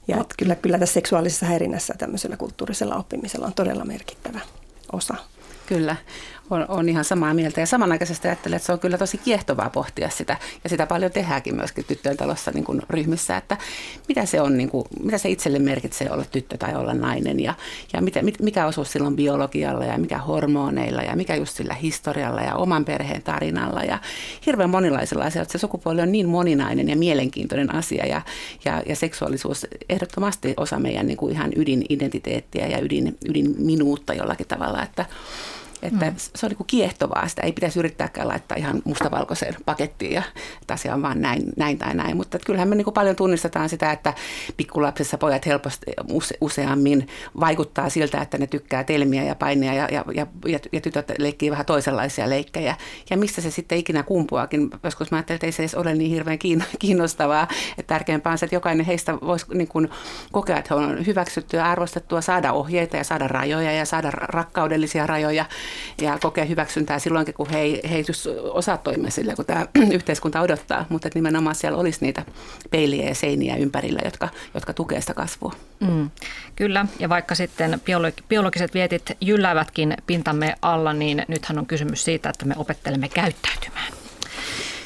[0.09, 0.25] Ja no.
[0.39, 4.41] kyllä, kyllä tässä seksuaalisessa häirinnässä tämmöisellä kulttuurisella oppimisella on todella merkittävä
[4.93, 5.15] osa.
[5.67, 5.97] Kyllä
[6.51, 7.61] on, on ihan samaa mieltä.
[7.61, 10.37] Ja samanaikaisesti ajattelen, että se on kyllä tosi kiehtovaa pohtia sitä.
[10.65, 13.57] Ja sitä paljon tehdäänkin myöskin tyttöjen talossa niin kuin ryhmissä, että
[14.09, 17.41] mitä se on, niin kuin, mitä se itselle merkitsee olla tyttö tai olla nainen.
[17.41, 17.55] Ja,
[17.93, 22.41] ja mitä, mikä osuus sillä on biologialla ja mikä hormoneilla ja mikä just sillä historialla
[22.41, 23.83] ja oman perheen tarinalla.
[23.83, 23.99] Ja
[24.47, 25.51] hirveän monilaisilla asioilla.
[25.51, 28.07] Se sukupuoli on niin moninainen ja mielenkiintoinen asia.
[28.07, 28.23] Ja,
[28.65, 34.83] ja, ja seksuaalisuus ehdottomasti osa meidän niin kuin ihan ydinidentiteettiä ja ydin, ydinminuutta jollakin tavalla.
[34.83, 35.07] Että,
[35.83, 36.17] Että mm.
[36.17, 40.23] se on niin kuin kiehtovaa, sitä ei pitäisi yrittääkään laittaa ihan mustavalkoiseen pakettiin ja
[40.61, 42.17] että asia on vaan näin, näin tai näin.
[42.17, 44.15] Mutta kyllähän me niin kuin paljon tunnistetaan sitä, että
[44.57, 47.09] pikkulapsissa pojat helposti use, useammin
[47.41, 51.51] vaikuttaa siltä, että ne tykkää telmiä ja painia ja, ja, ja, ja, ja tytöt leikkii
[51.51, 52.77] vähän toisenlaisia leikkejä.
[53.11, 56.11] Ja mistä se sitten ikinä kumpuakin, joskus mä ajattelin, että ei se edes ole niin
[56.11, 56.39] hirveän
[56.79, 57.49] kiinnostavaa.
[57.79, 59.89] Että tärkeämpää on se, että jokainen heistä voisi niin kuin
[60.33, 65.45] kokea, että he on hyväksyttyä, arvostettua, saada ohjeita ja saada rajoja ja saada rakkaudellisia rajoja
[66.01, 68.05] ja kokea hyväksyntää silloinkin, kun he ei, he ei
[68.43, 70.87] osaa toimia sillä, kun tämä yhteiskunta odottaa.
[70.89, 72.25] Mutta että nimenomaan siellä olisi niitä
[72.71, 75.53] peiliä ja seiniä ympärillä, jotka, jotka tukee sitä kasvua.
[75.81, 76.11] Mm,
[76.57, 82.31] kyllä, ja vaikka sitten biologi- biologiset vietit jylläävätkin pintamme alla, niin nythän on kysymys siitä,
[82.31, 84.02] että me opettelemme käyttäytymään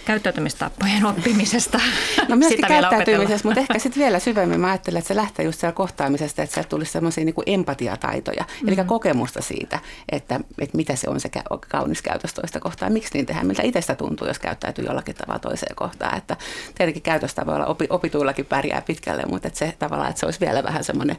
[0.07, 1.81] käyttäytymistapojen oppimisesta.
[2.29, 5.75] No myöskin käyttäytymisessä, mutta ehkä sitten vielä syvemmin mä ajattelen, että se lähtee just siellä
[5.75, 8.69] kohtaamisesta, että sieltä tulisi semmoisia niin empatiataitoja, mm-hmm.
[8.69, 9.79] eli kokemusta siitä,
[10.13, 11.31] että, että mitä se on se
[11.69, 15.77] kaunis käytös toista kohtaa, miksi niin tehdään, miltä itsestä tuntuu, jos käyttäytyy jollakin tavalla toiseen
[15.77, 16.19] kohtaan.
[16.19, 16.37] Että
[16.75, 20.85] tietenkin käytöstavoilla opi, opituillakin pärjää pitkälle, mutta että se tavallaan, että se olisi vielä vähän
[20.85, 21.17] semmoinen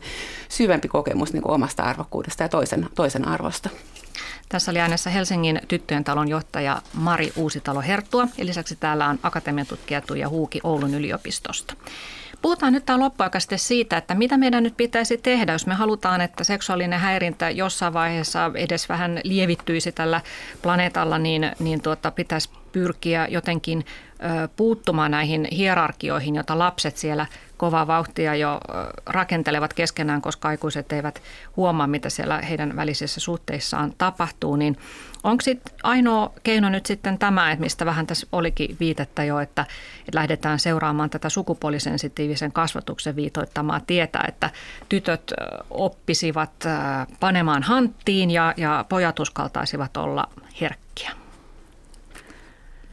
[0.49, 3.69] syvempi kokemus niin kuin omasta arvokkuudesta ja toisen, toisen arvosta.
[4.49, 10.01] Tässä oli äänessä Helsingin tyttöjen talon johtaja Mari Uusitalo Herttua ja lisäksi täällä on akatemiatutkija
[10.01, 11.74] Tuija Huuki Oulun yliopistosta.
[12.41, 16.43] Puhutaan nyt tämä loppuaika siitä, että mitä meidän nyt pitäisi tehdä, jos me halutaan, että
[16.43, 20.22] seksuaalinen häirintä jossain vaiheessa edes vähän lievittyisi tällä
[20.61, 27.26] planeetalla, niin, niin tuota, pitäisi pyrkiä jotenkin ö, puuttumaan näihin hierarkioihin, joita lapset siellä
[27.58, 28.60] kovaa vauhtia jo
[29.05, 31.22] rakentelevat keskenään, koska aikuiset eivät
[31.58, 34.78] huomaa, mitä siellä heidän välisissä suhteissaan tapahtuu, niin
[35.24, 39.62] onko sitten ainoa keino nyt sitten tämä, että mistä vähän tässä olikin viitettä jo, että,
[39.99, 44.49] että lähdetään seuraamaan tätä sukupuolisensitiivisen kasvatuksen viitoittamaa tietä, että
[44.89, 45.34] tytöt
[45.70, 46.51] oppisivat
[47.20, 50.24] panemaan hanttiin ja, ja pojat uskaltaisivat olla
[50.62, 51.26] herkkiä?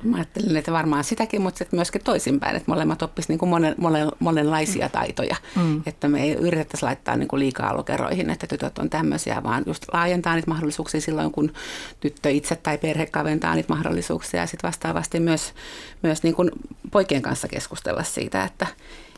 [0.04, 3.74] Mä ajattelin, että varmaan sitäkin, mutta sitten myöskin toisinpäin, että molemmat oppisivat niin kuin monen,
[3.78, 5.36] monen, monenlaisia taitoja.
[5.56, 5.82] Mm.
[5.86, 9.84] Että me ei yritettäisi laittaa niin kuin liikaa lokeroihin, että tytöt on tämmöisiä, vaan just
[9.92, 11.52] laajentaa niitä mahdollisuuksia silloin, kun
[12.00, 14.40] tyttö itse tai perhe kaventaa niitä mahdollisuuksia.
[14.40, 15.54] Ja sitten vastaavasti myös,
[16.02, 16.50] myös niin kuin
[16.90, 18.66] poikien kanssa keskustella siitä, että,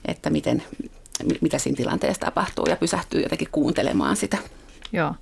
[0.05, 0.62] että miten,
[1.41, 4.39] mitä siinä tilanteessa tapahtuu ja pysähtyy jotenkin kuuntelemaan sitä.
[4.93, 5.14] Joo.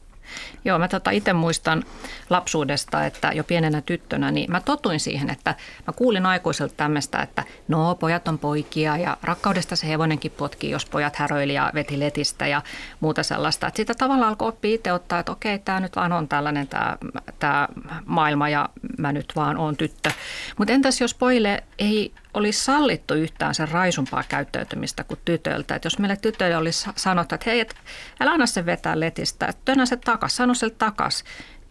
[0.65, 1.85] Joo, mä tota itse muistan
[2.31, 5.55] lapsuudesta, että jo pienenä tyttönä, niin mä totuin siihen, että
[5.87, 10.87] mä kuulin aikuiselta tämmöistä, että no pojat on poikia ja rakkaudesta se hevonenkin potkii, jos
[10.87, 12.63] pojat häröili ja veti letistä ja
[13.01, 13.67] muuta sellaista.
[13.67, 16.97] Että sitä tavallaan alkoi oppia itse ottaa, että okei, tämä nyt vaan on tällainen tämä,
[17.39, 17.69] tämä
[18.05, 18.69] maailma ja
[18.99, 20.11] mä nyt vaan on tyttö.
[20.59, 25.75] Mutta entäs jos pojille ei olisi sallittu yhtään sen raisumpaa käyttäytymistä kuin tytöltä.
[25.75, 27.75] Että jos meille tytöille olisi sanottu, että hei, et,
[28.21, 31.25] älä anna sen vetää letistä, että työnnä se takas, sano se takas,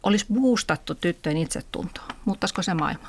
[0.03, 2.07] olisi boostattu tyttöjen itsetuntoa.
[2.25, 3.07] Muuttaisiko se maailma?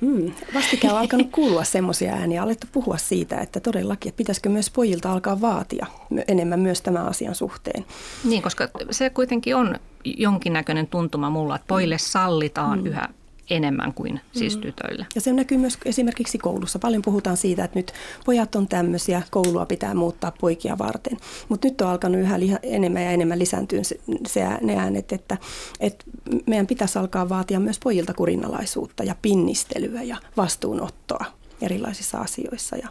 [0.00, 4.70] Mm, vastikään on alkanut kuulua semmoisia ääniä, alettu puhua siitä, että todellakin, että pitäisikö myös
[4.70, 5.86] pojilta alkaa vaatia
[6.28, 7.86] enemmän myös tämän asian suhteen.
[8.24, 12.86] Niin, koska se kuitenkin on jonkinnäköinen tuntuma mulla, että pojille sallitaan mm.
[12.86, 13.08] yhä
[13.50, 14.60] enemmän kuin siis mm.
[14.60, 15.06] tytöille.
[15.14, 16.78] Ja se näkyy myös esimerkiksi koulussa.
[16.78, 17.92] Paljon puhutaan siitä, että nyt
[18.24, 21.18] pojat on tämmöisiä, koulua pitää muuttaa poikia varten.
[21.48, 25.36] Mutta nyt on alkanut yhä liha, enemmän ja enemmän lisääntyä se, se, ne äänet, että,
[25.80, 26.04] että
[26.46, 31.24] meidän pitäisi alkaa vaatia myös pojilta kurinalaisuutta ja pinnistelyä ja vastuunottoa
[31.62, 32.76] erilaisissa asioissa.
[32.76, 32.88] Ja,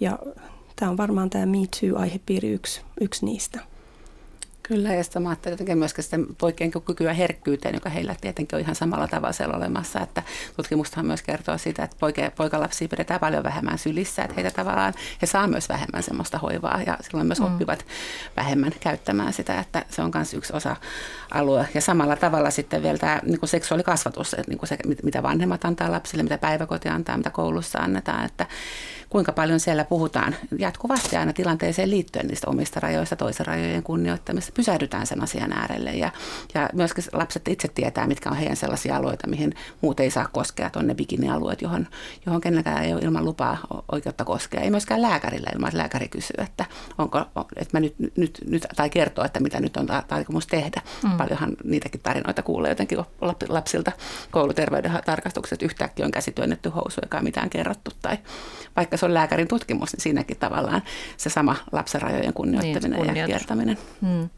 [0.00, 0.18] ja
[0.76, 3.69] tämä on varmaan tämä Me Too-aihepiiri yksi, yksi niistä.
[4.70, 8.60] Kyllä, ja sitten mä ajattelin jotenkin myöskin sitten poikien kykyä herkkyyteen, joka heillä tietenkin on
[8.60, 10.00] ihan samalla tavalla siellä olemassa.
[10.00, 10.22] Että
[10.56, 15.26] tutkimustahan myös kertoo siitä, että poike, poikalapsia pidetään paljon vähemmän sylissä, että heitä tavallaan, he
[15.26, 17.46] saa myös vähemmän semmoista hoivaa ja silloin myös mm.
[17.46, 17.86] oppivat
[18.36, 20.76] vähemmän käyttämään sitä, että se on myös yksi osa
[21.30, 21.68] alue.
[21.74, 25.64] Ja samalla tavalla sitten vielä tämä niin kuin seksuaalikasvatus, että niin kuin se, mitä vanhemmat
[25.64, 28.46] antaa lapsille, mitä päiväkoti antaa, mitä koulussa annetaan, että
[29.10, 34.52] kuinka paljon siellä puhutaan jatkuvasti aina tilanteeseen liittyen niistä omista rajoista, toisen rajojen kunnioittamista.
[34.54, 36.10] Pysähdytään sen asian äärelle ja,
[36.54, 40.70] ja myöskin lapset itse tietää, mitkä on heidän sellaisia alueita, mihin muut ei saa koskea,
[40.70, 41.86] tuonne bikinialueet, johon,
[42.26, 43.58] johon kenelläkään ei ole ilman lupaa
[43.92, 44.60] oikeutta koskea.
[44.60, 46.64] Ei myöskään lääkärillä ilman, että lääkäri kysyy, että
[46.98, 47.24] onko,
[47.56, 50.82] että mä nyt, nyt, nyt tai kertoo, että mitä nyt on taikomus tehdä.
[51.04, 51.16] Mm.
[51.16, 52.98] Paljonhan niitäkin tarinoita kuulee jotenkin
[53.48, 53.92] lapsilta
[54.30, 58.18] kouluterveyden tarkastukset yhtäkkiä on käsityönnetty housu, eikä mitään kerrottu tai
[58.76, 60.82] vaikka se on lääkärin tutkimus, niin siinäkin tavallaan
[61.16, 63.78] se sama lapsarajojen kunnioittaminen niin, ja kiertäminen.
[64.00, 64.28] Hmm.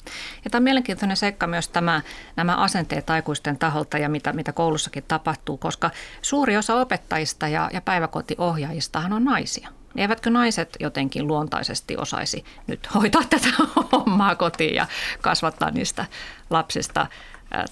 [0.44, 2.00] Ja tämä on mielenkiintoinen seikka myös tämä,
[2.36, 5.90] nämä asenteet aikuisten taholta ja mitä, mitä koulussakin tapahtuu, koska
[6.22, 9.68] suuri osa opettajista ja, ja päiväkotiohjaajistahan on naisia.
[9.96, 13.48] Eivätkö naiset jotenkin luontaisesti osaisi nyt hoitaa tätä
[13.92, 14.86] hommaa kotiin ja
[15.20, 16.06] kasvattaa niistä
[16.50, 17.06] lapsista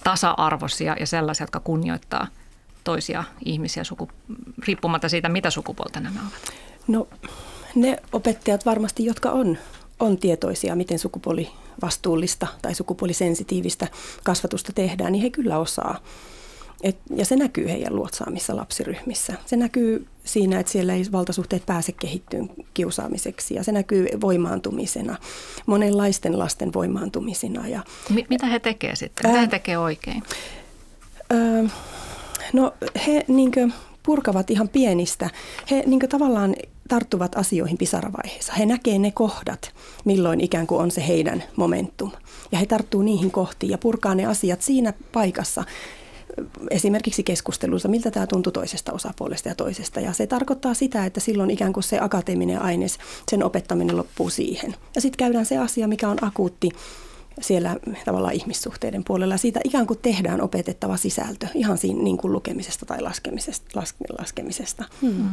[0.03, 2.27] tasa-arvoisia ja sellaisia, jotka kunnioittaa
[2.83, 4.09] toisia ihmisiä suku,
[4.67, 6.70] riippumatta siitä, mitä sukupuolta nämä ovat?
[6.87, 7.07] No
[7.75, 9.57] ne opettajat varmasti, jotka on,
[9.99, 13.87] on tietoisia, miten sukupuolivastuullista tai sukupuolisensitiivistä
[14.23, 15.99] kasvatusta tehdään, niin he kyllä osaa.
[16.83, 19.33] Et, ja se näkyy heidän luotsaamissa lapsiryhmissä.
[19.45, 25.17] Se näkyy siinä, että siellä ei valtasuhteet pääse kehittyyn kiusaamiseksi ja se näkyy voimaantumisena,
[25.65, 27.67] monenlaisten lasten voimaantumisina.
[27.67, 29.29] Ja, M- mitä he tekevät sitten?
[29.29, 30.23] Mitä he tekevät oikein?
[31.29, 31.69] Ää,
[32.53, 32.73] no
[33.07, 33.69] he niinkö,
[34.11, 35.29] purkavat ihan pienistä.
[35.71, 36.55] He niinkö, tavallaan
[36.87, 38.53] tarttuvat asioihin pisaravaiheessa.
[38.53, 39.73] He näkee ne kohdat,
[40.05, 42.11] milloin ikään kuin on se heidän momentum.
[42.51, 45.63] Ja he tarttuu niihin kohtiin ja purkaa ne asiat siinä paikassa,
[46.69, 49.99] esimerkiksi keskustelussa, miltä tämä tuntui toisesta osapuolesta ja toisesta.
[49.99, 52.97] Ja se tarkoittaa sitä, että silloin ikään kuin se akateeminen aines,
[53.31, 54.75] sen opettaminen loppuu siihen.
[54.95, 56.69] Ja sitten käydään se asia, mikä on akuutti
[57.41, 57.75] siellä
[58.05, 59.37] tavallaan ihmissuhteiden puolella.
[59.37, 63.79] Siitä ikään kuin tehdään opetettava sisältö ihan siinä niin kuin lukemisesta tai laskemisesta.
[63.79, 64.85] Laske, laskemisesta.
[65.01, 65.29] Hmm.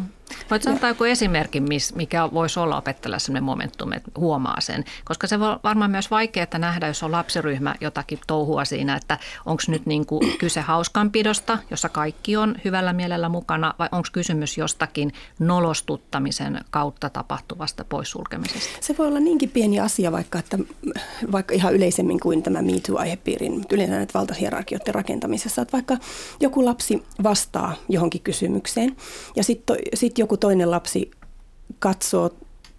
[0.51, 1.63] Voit sanoa joku esimerkki,
[1.95, 4.85] mikä voisi olla opettajalla sellainen momentum, että huomaa sen?
[5.05, 9.63] Koska se voi varmaan myös vaikeaa nähdä, jos on lapsiryhmä jotakin touhua siinä, että onko
[9.69, 15.13] nyt niin kuin kyse hauskanpidosta, jossa kaikki on hyvällä mielellä mukana, vai onko kysymys jostakin
[15.39, 18.79] nolostuttamisen kautta tapahtuvasta poissulkemisesta?
[18.81, 20.59] Se voi olla niinkin pieni asia, vaikka, että,
[21.33, 25.63] vaikka ihan yleisesti yleisemmin kuin tämä MeToo-aihepiirin yleensä näitä valtahierarkioiden rakentamisessa.
[25.63, 25.97] Että vaikka
[26.41, 28.97] joku lapsi vastaa johonkin kysymykseen
[29.37, 31.11] ja sitten sit joku toinen lapsi
[31.79, 32.31] katsoo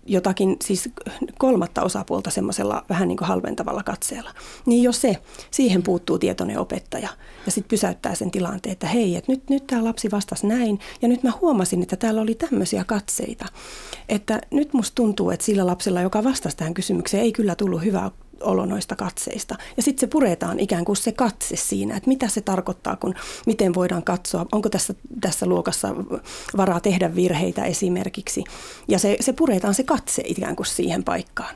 [0.06, 0.90] jotakin siis
[1.38, 4.32] kolmatta osapuolta semmoisella vähän niin kuin halventavalla katseella.
[4.66, 5.18] Niin jos se,
[5.52, 7.10] siihen puuttuu tietoinen opettaja
[7.46, 11.08] ja sitten pysäyttää sen tilanteen, että hei, että nyt, nyt tämä lapsi vastasi näin ja
[11.08, 13.46] nyt mä huomasin, että täällä oli tämmöisiä katseita.
[14.10, 18.12] Että nyt musta tuntuu, että sillä lapsella, joka vastasi tähän kysymykseen, ei kyllä tullut hyvää
[18.44, 19.56] olo noista katseista.
[19.78, 23.16] Ja sitten se puretaan ikään kuin se katse siinä, että mitä se tarkoittaa, kun
[23.46, 25.96] miten voidaan katsoa, onko tässä, tässä luokassa
[26.58, 28.44] varaa tehdä virheitä esimerkiksi.
[28.88, 31.56] Ja se, se puretaan se katse ikään kuin siihen paikkaan.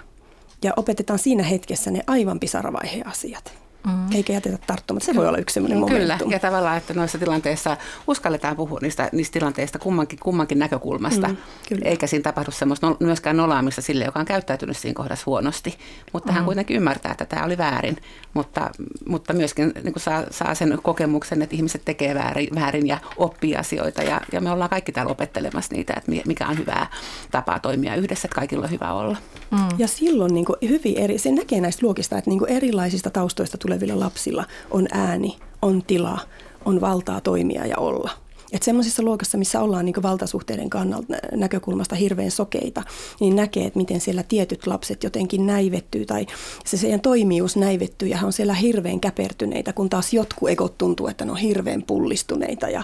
[0.64, 3.63] Ja opetetaan siinä hetkessä ne aivan pisaravaiheen asiat.
[3.88, 4.16] Mm.
[4.16, 5.06] Eikä jätetä tarttumatta.
[5.06, 6.02] Se voi olla yksi sellainen momentum.
[6.02, 7.78] Kyllä, ja tavallaan, että noissa tilanteissa
[8.08, 11.28] uskalletaan puhua niistä, niistä tilanteista kummankin, kummankin näkökulmasta.
[11.28, 11.38] Mm,
[11.70, 11.82] kyllä.
[11.86, 15.78] Eikä siinä tapahdu semmoista no, myöskään nolaamista sille, joka on käyttäytynyt siinä kohdassa huonosti.
[16.14, 16.36] Mutta mm.
[16.36, 17.98] hän kuitenkin ymmärtää, että tämä oli väärin.
[18.34, 18.70] Mutta,
[19.08, 24.04] mutta myöskin niin saa, saa sen kokemuksen, että ihmiset tekee väärin, väärin ja oppii asioita.
[24.04, 26.88] Ja, ja me ollaan kaikki täällä opettelemassa niitä, että mikä on hyvää
[27.32, 29.18] tapaa toimia yhdessä, että kaikilla on hyvä olla.
[29.52, 29.60] Mm.
[29.78, 33.58] Ja silloin niin kuin hyvin eri, se näkee näistä luokista, että niin kuin erilaisista taustoista
[33.58, 36.20] tulee tulevilla lapsilla on ääni, on tila,
[36.66, 38.10] on valtaa toimia ja olla.
[38.52, 42.84] Että semmoisissa luokassa, missä ollaan niin valtasuhteiden kannalta näkökulmasta hirveän sokeita,
[43.20, 46.26] niin näkee, että miten siellä tietyt lapset jotenkin näivettyy tai
[46.66, 51.08] se sen toimijuus näivettyy ja he on siellä hirveän käpertyneitä, kun taas jotkut ekot tuntuu,
[51.08, 52.84] että ne on hirveän pullistuneita ja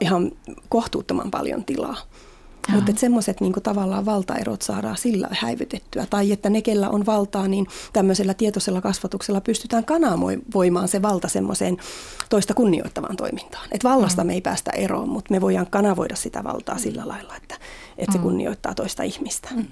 [0.00, 0.32] ihan
[0.68, 1.96] kohtuuttoman paljon tilaa.
[2.68, 6.06] Mutta semmoiset niin tavallaan valtaerot saadaan sillä häivytettyä.
[6.10, 11.76] Tai että ne, kellä on valtaa, niin tämmöisellä tietoisella kasvatuksella pystytään kanavoimaan se valta semmoiseen
[12.28, 13.68] toista kunnioittavaan toimintaan.
[13.72, 14.26] Että vallasta mm.
[14.26, 16.80] me ei päästä eroon, mutta me voidaan kanavoida sitä valtaa mm.
[16.80, 17.54] sillä lailla, että,
[17.98, 18.22] että se mm.
[18.22, 19.48] kunnioittaa toista ihmistä.
[19.54, 19.66] Mm.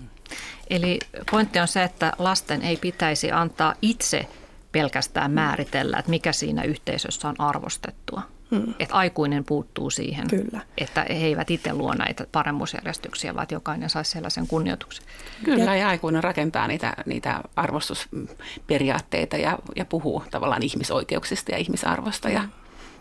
[0.70, 0.98] Eli
[1.30, 4.26] pointti on se, että lasten ei pitäisi antaa itse
[4.72, 8.22] pelkästään määritellä, että mikä siinä yhteisössä on arvostettua.
[8.50, 8.74] Hmm.
[8.78, 10.60] Että aikuinen puuttuu siihen, Kyllä.
[10.78, 15.04] että he eivät itse luo näitä paremmuusjärjestyksiä, vaan jokainen saisi sellaisen kunnioituksen.
[15.44, 22.44] Kyllä, ja aikuinen rakentaa niitä, niitä arvostusperiaatteita ja, ja puhuu tavallaan ihmisoikeuksista ja ihmisarvosta ja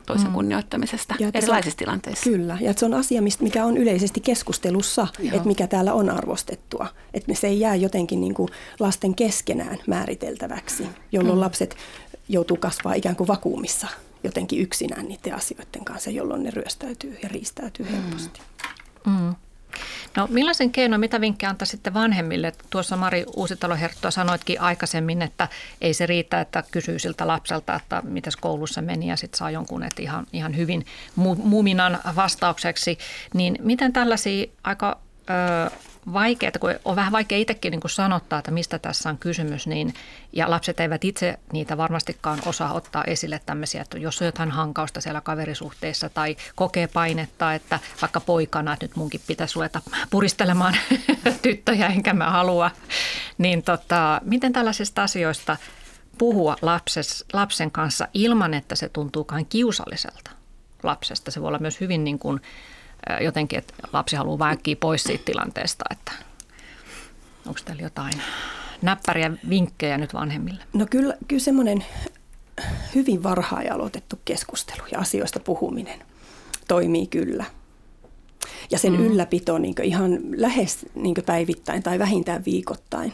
[0.06, 0.34] toisen mm.
[0.34, 2.30] kunnioittamisesta ja erilaisissa se, tilanteissa.
[2.30, 5.36] Kyllä, ja se on asia, mikä on yleisesti keskustelussa, Joo.
[5.36, 6.88] että mikä täällä on arvostettua.
[7.14, 11.42] Että se ei jää jotenkin niin kuin lasten keskenään määriteltäväksi, jolloin mm.
[11.42, 11.78] lapset
[12.30, 13.88] joutuu kasvaa ikään kuin vakuumissa
[14.24, 17.92] jotenkin yksinään niiden asioiden kanssa, jolloin ne ryöstäytyy ja riistäytyy mm.
[17.92, 18.42] helposti.
[19.06, 19.36] Mm.
[20.16, 22.54] No millaisen keino, mitä vinkkejä antaa sitten vanhemmille?
[22.70, 25.48] Tuossa Mari Uusitalo-Herttoa sanoitkin aikaisemmin, että
[25.82, 29.84] ei se riitä, että kysyy siltä lapselta, että mitäs koulussa meni ja sitten saa jonkun
[29.84, 30.86] että ihan, ihan hyvin
[31.44, 32.98] muminan vastaukseksi.
[33.34, 35.00] Niin miten tällaisia aika
[35.30, 35.72] ö,
[36.14, 39.94] vaikeaa, kun on vähän vaikea itsekin niin sanottaa, että mistä tässä on kysymys, niin,
[40.34, 45.02] ja lapset eivät itse niitä varmastikaan osaa ottaa esille tämmöisiä, että jos on jotain hankausta
[45.02, 50.78] siellä kaverisuhteissa tai kokee painetta, että vaikka poikana, että nyt munkin pitäisi ruveta puristelemaan
[51.42, 52.72] tyttöjä, enkä mä halua,
[53.38, 55.58] niin tota, miten tällaisista asioista
[56.18, 60.32] puhua lapses, lapsen kanssa ilman, että se tuntuukaan kiusalliselta
[60.84, 61.32] lapsesta.
[61.32, 62.42] Se voi olla myös hyvin niin kuin,
[63.22, 66.12] jotenkin, että lapsi haluaa väkkiä pois siitä tilanteesta, että
[67.48, 68.14] onko teillä jotain
[68.82, 70.64] näppäriä vinkkejä nyt vanhemmille?
[70.74, 71.86] No kyllä, kyllä semmoinen
[72.96, 76.00] hyvin varhain aloitettu keskustelu ja asioista puhuminen
[76.68, 77.46] toimii kyllä.
[78.72, 79.06] Ja sen mm.
[79.06, 83.14] ylläpito niin ihan lähes niin päivittäin tai vähintään viikoittain.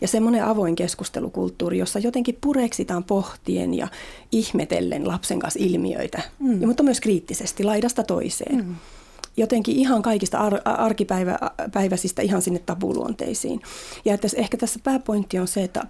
[0.00, 3.88] Ja semmoinen avoin keskustelukulttuuri, jossa jotenkin pureksitaan pohtien ja
[4.32, 6.60] ihmetellen lapsen kanssa ilmiöitä, mm.
[6.60, 8.56] ja, mutta myös kriittisesti laidasta toiseen.
[8.56, 8.76] Mm.
[9.36, 13.60] Jotenkin ihan kaikista ar- arkipäiväisistä ihan sinne tabuluonteisiin.
[14.04, 15.82] Ja että ehkä tässä pääpointti on se, että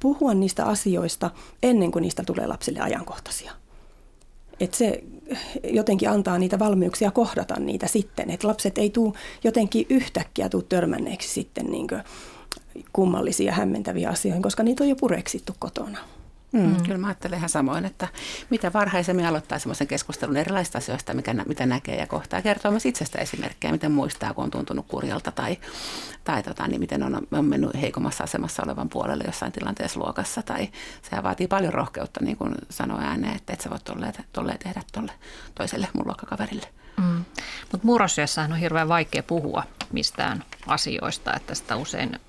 [0.00, 1.30] puhua niistä asioista
[1.62, 3.52] ennen kuin niistä tulee lapsille ajankohtaisia.
[4.60, 5.04] Että se
[5.64, 8.30] jotenkin antaa niitä valmiuksia kohdata niitä sitten.
[8.30, 9.12] Että lapset ei tule
[9.44, 11.86] jotenkin yhtäkkiä tuu törmänneeksi sitten niin
[12.92, 15.98] kummallisia hämmentäviä asioihin, koska niitä on jo pureksittu kotona.
[16.52, 16.60] Mm.
[16.60, 16.82] Mm.
[16.82, 18.08] Kyllä mä ajattelen ihan samoin, että
[18.50, 22.42] mitä varhaisemmin aloittaa semmoisen keskustelun erilaisista asioista, mikä, mitä näkee ja kohtaa.
[22.42, 25.58] Kertoo myös itsestä esimerkkejä, miten muistaa, kun on tuntunut kurjalta tai,
[26.24, 30.42] tai tota, niin miten on, on mennyt heikommassa asemassa olevan puolelle jossain tilanteessa luokassa.
[30.42, 30.68] Tai
[31.10, 34.82] se vaatii paljon rohkeutta, niin kuin sanoi ääneen, että et sä voit tolleen, tolleen tehdä
[34.92, 35.12] tolle
[35.54, 36.66] toiselle mun luokkakaverille.
[36.96, 37.24] Mm.
[37.72, 42.20] Mutta murrosiassahan on hirveän vaikea puhua mistään asioista, että sitä usein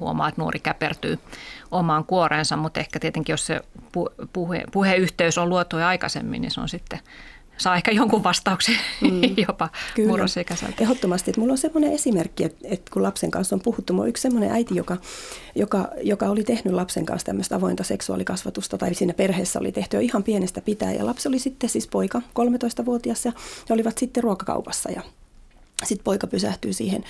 [0.00, 1.18] huomaa, että nuori käpertyy
[1.70, 3.60] omaan kuoreensa, mutta ehkä tietenkin jos se
[4.32, 7.00] puhe, puheyhteys on luotu jo aikaisemmin, niin se on sitten
[7.56, 9.20] saa ehkä jonkun vastauksen mm.
[9.48, 9.68] jopa
[10.06, 10.74] murrosikäiseltä.
[10.80, 11.30] Ehdottomasti.
[11.30, 14.22] Että mulla on semmoinen esimerkki, että, että kun lapsen kanssa on puhuttu, mulla on yksi
[14.22, 14.96] semmoinen äiti, joka,
[15.54, 20.00] joka, joka oli tehnyt lapsen kanssa tämmöistä avointa seksuaalikasvatusta, tai siinä perheessä oli tehty jo
[20.00, 23.32] ihan pienestä pitää, ja lapsi oli sitten siis poika, 13-vuotias, ja
[23.68, 25.02] he olivat sitten ruokakaupassa, ja
[25.84, 27.04] sitten poika pysähtyy siihen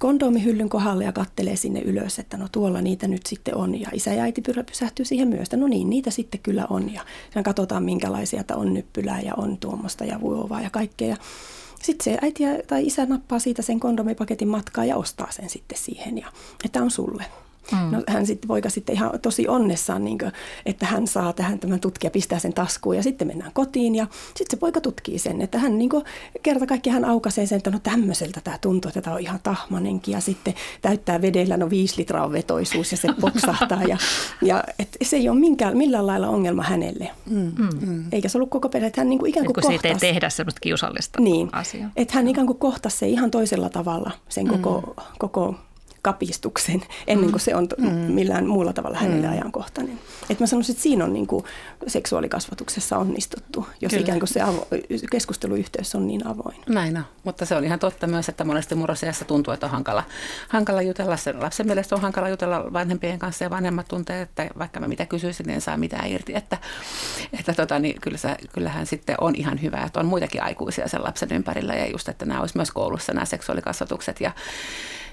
[0.00, 3.80] kondomihyllyn kohdalle ja kattelee sinne ylös, että no tuolla niitä nyt sitten on.
[3.80, 6.92] Ja isä ja äiti pysähtyy siihen myös, että no niin, niitä sitten kyllä on.
[6.92, 7.02] Ja
[7.42, 11.16] katsotaan minkälaisia, että on nyppylää ja on tuommoista ja vuovaa ja kaikkea.
[11.82, 16.18] Sitten se äiti tai isä nappaa siitä sen kondomipaketin matkaa ja ostaa sen sitten siihen,
[16.18, 16.26] ja,
[16.64, 17.24] että on sulle.
[17.72, 17.96] Mm.
[17.96, 20.32] No, hän sitten poika sitten ihan tosi onnessaan, niin kuin,
[20.66, 24.50] että hän saa tähän tämän tutkija pistää sen taskuun ja sitten mennään kotiin ja sitten
[24.50, 26.04] se poika tutkii sen, että hän niin kuin,
[26.42, 30.12] kerta kaikki hän aukaisee sen, että no tämmöiseltä tämä tuntuu, että tämä on ihan tahmanenkin
[30.12, 33.96] ja sitten täyttää vedellä, no viisi litraa on vetoisuus ja se poksahtaa ja,
[34.42, 37.10] ja et se ei ole minkään, millään lailla ongelma hänelle.
[37.26, 37.52] Mm.
[37.80, 38.04] Mm.
[38.12, 39.68] Eikä se ollut koko perhe, että hän niin kuin ikään kuin kohtas.
[39.68, 41.90] siitä ei tehdä semmoista kiusallista niin, asiaa.
[41.96, 45.02] Että hän ikään kuin kohtasi se ihan toisella tavalla sen koko, mm.
[45.18, 45.54] koko
[46.02, 47.88] kapistuksen ennen kuin se on mm.
[47.88, 49.32] millään muulla tavalla hänelle mm.
[49.32, 50.00] ajankohtainen.
[50.30, 51.44] Et mä sanoisin, että siinä on niin kuin
[51.86, 54.02] seksuaalikasvatuksessa onnistuttu, jos Kyllä.
[54.02, 56.56] ikään kuin se avo- keskusteluyhteys on niin avoin.
[56.68, 60.04] Näin on, mutta se on ihan totta myös, että monesti murrosiassa tuntuu, että on hankala,
[60.48, 61.16] hankala jutella.
[61.16, 65.06] Sen lapsen mielestä on hankala jutella vanhempien kanssa ja vanhemmat tuntee, että vaikka mä mitä
[65.06, 66.34] kysyisin, niin en saa mitään irti.
[66.34, 66.58] Että,
[67.38, 71.04] että tota, niin kyllä se, kyllähän sitten on ihan hyvä, että on muitakin aikuisia sen
[71.04, 74.32] lapsen ympärillä ja just, että nämä olisi myös koulussa nämä seksuaalikasvatukset ja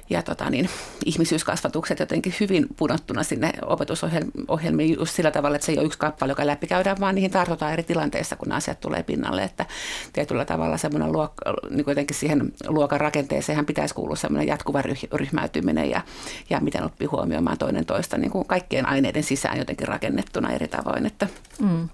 [0.10, 0.70] ja tota niin,
[1.06, 6.32] ihmisyyskasvatukset jotenkin hyvin pudottuna sinne opetusohjelmiin just sillä tavalla, että se ei ole yksi kappale,
[6.32, 9.44] joka läpikäydään, vaan niihin tartutaan eri tilanteissa, kun asiat tulee pinnalle.
[9.44, 9.66] Että
[10.14, 14.82] tietyllä tavalla semmoinen luokka, niin jotenkin siihen luokan rakenteeseen pitäisi kuulua semmoinen jatkuva
[15.14, 16.02] ryhmäytyminen ja,
[16.50, 21.06] ja miten oppii huomioimaan toinen toista niin kuin kaikkien aineiden sisään jotenkin rakennettuna eri tavoin.
[21.06, 21.28] Että
[21.62, 21.90] mm.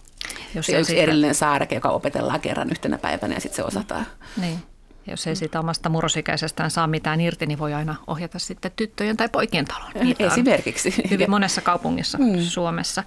[0.56, 4.06] Jos se on yksi erillinen saareke, joka opetellaan kerran yhtenä päivänä ja sitten se osataan.
[4.42, 4.73] Niin.
[5.08, 9.30] Jos ei siitä omasta murrosikäisestään saa mitään irti, niin voi aina ohjata sitten tyttöjen tai
[9.30, 9.92] poikien talon.
[10.04, 10.94] Niitä Esimerkiksi.
[11.10, 12.40] Hyvin monessa kaupungissa mm.
[12.40, 13.04] Suomessa.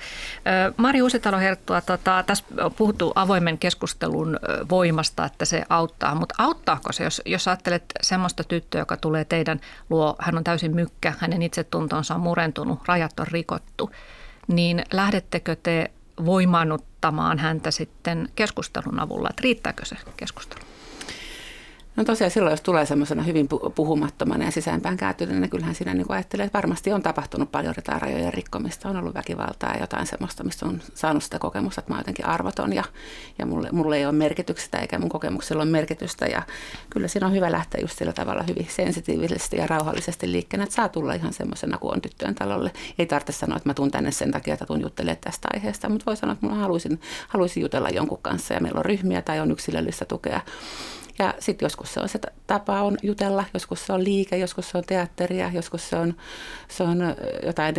[0.77, 4.39] Mari Uusitalo-Herttua, tota, tässä on puhuttu avoimen keskustelun
[4.71, 9.61] voimasta, että se auttaa, mutta auttaako se, jos, jos ajattelet semmoista tyttöä, joka tulee teidän
[9.91, 13.91] luo, hän on täysin mykkä, hänen itsetuntonsa on murentunut, rajat on rikottu,
[14.49, 15.91] niin lähdettekö te
[16.25, 20.76] voimaannuttamaan häntä sitten keskustelun avulla, että riittääkö se keskustelu?
[21.97, 26.07] No tosiaan silloin, jos tulee semmoisena hyvin puhumattomana ja sisäänpäin kääntyneenä, niin kyllähän siinä niin
[26.09, 30.45] ajattelee, että varmasti on tapahtunut paljon jotain rajojen rikkomista, on ollut väkivaltaa ja jotain semmoista,
[30.45, 32.85] mistä on saanut sitä kokemusta, että mä oon jotenkin arvoton ja,
[33.39, 36.27] ja mulle, mulle ei ole merkitystä eikä mun kokemuksella ole merkitystä.
[36.27, 36.43] Ja
[36.91, 40.89] kyllä siinä on hyvä lähteä just sillä tavalla hyvin sensitiivisesti ja rauhallisesti liikkeelle, että saa
[40.89, 42.73] tulla ihan semmoisena kuin on tyttöjen talolle.
[42.99, 46.07] Ei tarvitse sanoa, että mä tuun tänne sen takia, että tuun juttelemaan tästä aiheesta, mutta
[46.07, 49.51] voi sanoa, että mä haluaisin, haluaisin jutella jonkun kanssa ja meillä on ryhmiä tai on
[49.51, 50.41] yksilöllistä tukea.
[51.19, 54.79] Ja sitten joskus se on se tapa on jutella, joskus se on liike, joskus se
[54.79, 56.15] on teatteria, joskus se on,
[56.69, 56.99] se on
[57.47, 57.75] jotain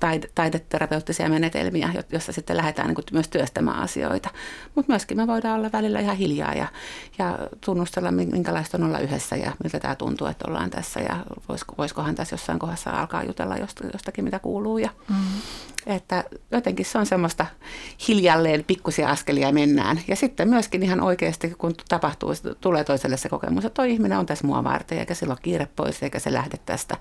[0.00, 4.30] taide, taideterapeuttisia menetelmiä, jossa sitten lähdetään niin myös työstämään asioita.
[4.74, 6.66] Mutta myöskin me voidaan olla välillä ihan hiljaa ja,
[7.18, 11.16] ja tunnustella, minkälaista on olla yhdessä ja miltä tämä tuntuu, että ollaan tässä ja
[11.48, 13.56] voisiko, voisikohan tässä jossain kohdassa alkaa jutella
[13.92, 14.78] jostakin, mitä kuuluu.
[14.78, 15.16] Ja, mm.
[15.86, 17.46] että jotenkin se on semmoista
[18.08, 20.00] hiljalleen pikkusia askelia mennään.
[20.08, 24.26] Ja sitten myöskin ihan oikeasti, kun tapahtuu, tulee toiselle se kokemus, että toi ihminen on
[24.26, 26.96] tässä mua varten, eikä sillä ole kiire pois, eikä se lähde tästä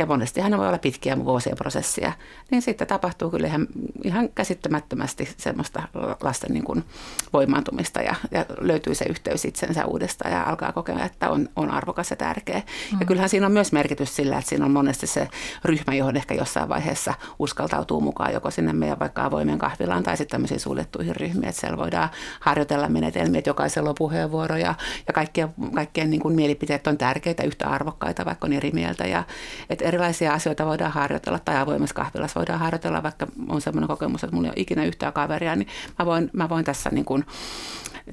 [0.00, 2.12] ja monesti hän voi olla pitkiä vuosia prosessia,
[2.50, 3.66] niin sitten tapahtuu kyllä ihan,
[4.04, 5.82] ihan käsittämättömästi semmoista
[6.22, 6.84] lasten niin kuin
[7.32, 12.10] voimaantumista ja, ja löytyy se yhteys itsensä uudestaan ja alkaa kokea, että on, on arvokas
[12.10, 12.62] ja tärkeä.
[12.92, 13.00] Mm.
[13.00, 15.28] Ja kyllähän siinä on myös merkitys sillä, että siinä on monesti se
[15.64, 20.32] ryhmä, johon ehkä jossain vaiheessa uskaltautuu mukaan joko sinne meidän vaikka avoimen kahvilaan tai sitten
[20.32, 22.08] tämmöisiin suljettuihin ryhmiin, että siellä voidaan
[22.40, 24.74] harjoitella menetelmiä, että jokaisella on puheenvuoro ja,
[25.06, 29.06] ja kaikkien, kaikkien niin kuin mielipiteet on tärkeitä, yhtä arvokkaita, vaikka on eri mieltä.
[29.06, 29.24] Ja,
[29.70, 34.36] että erilaisia asioita voidaan harjoitella tai avoimessa kahvilassa voidaan harjoitella, vaikka on sellainen kokemus, että
[34.36, 35.68] mulla ei ole ikinä yhtään kaveria, niin
[35.98, 37.24] mä voin, mä voin tässä niin kuin,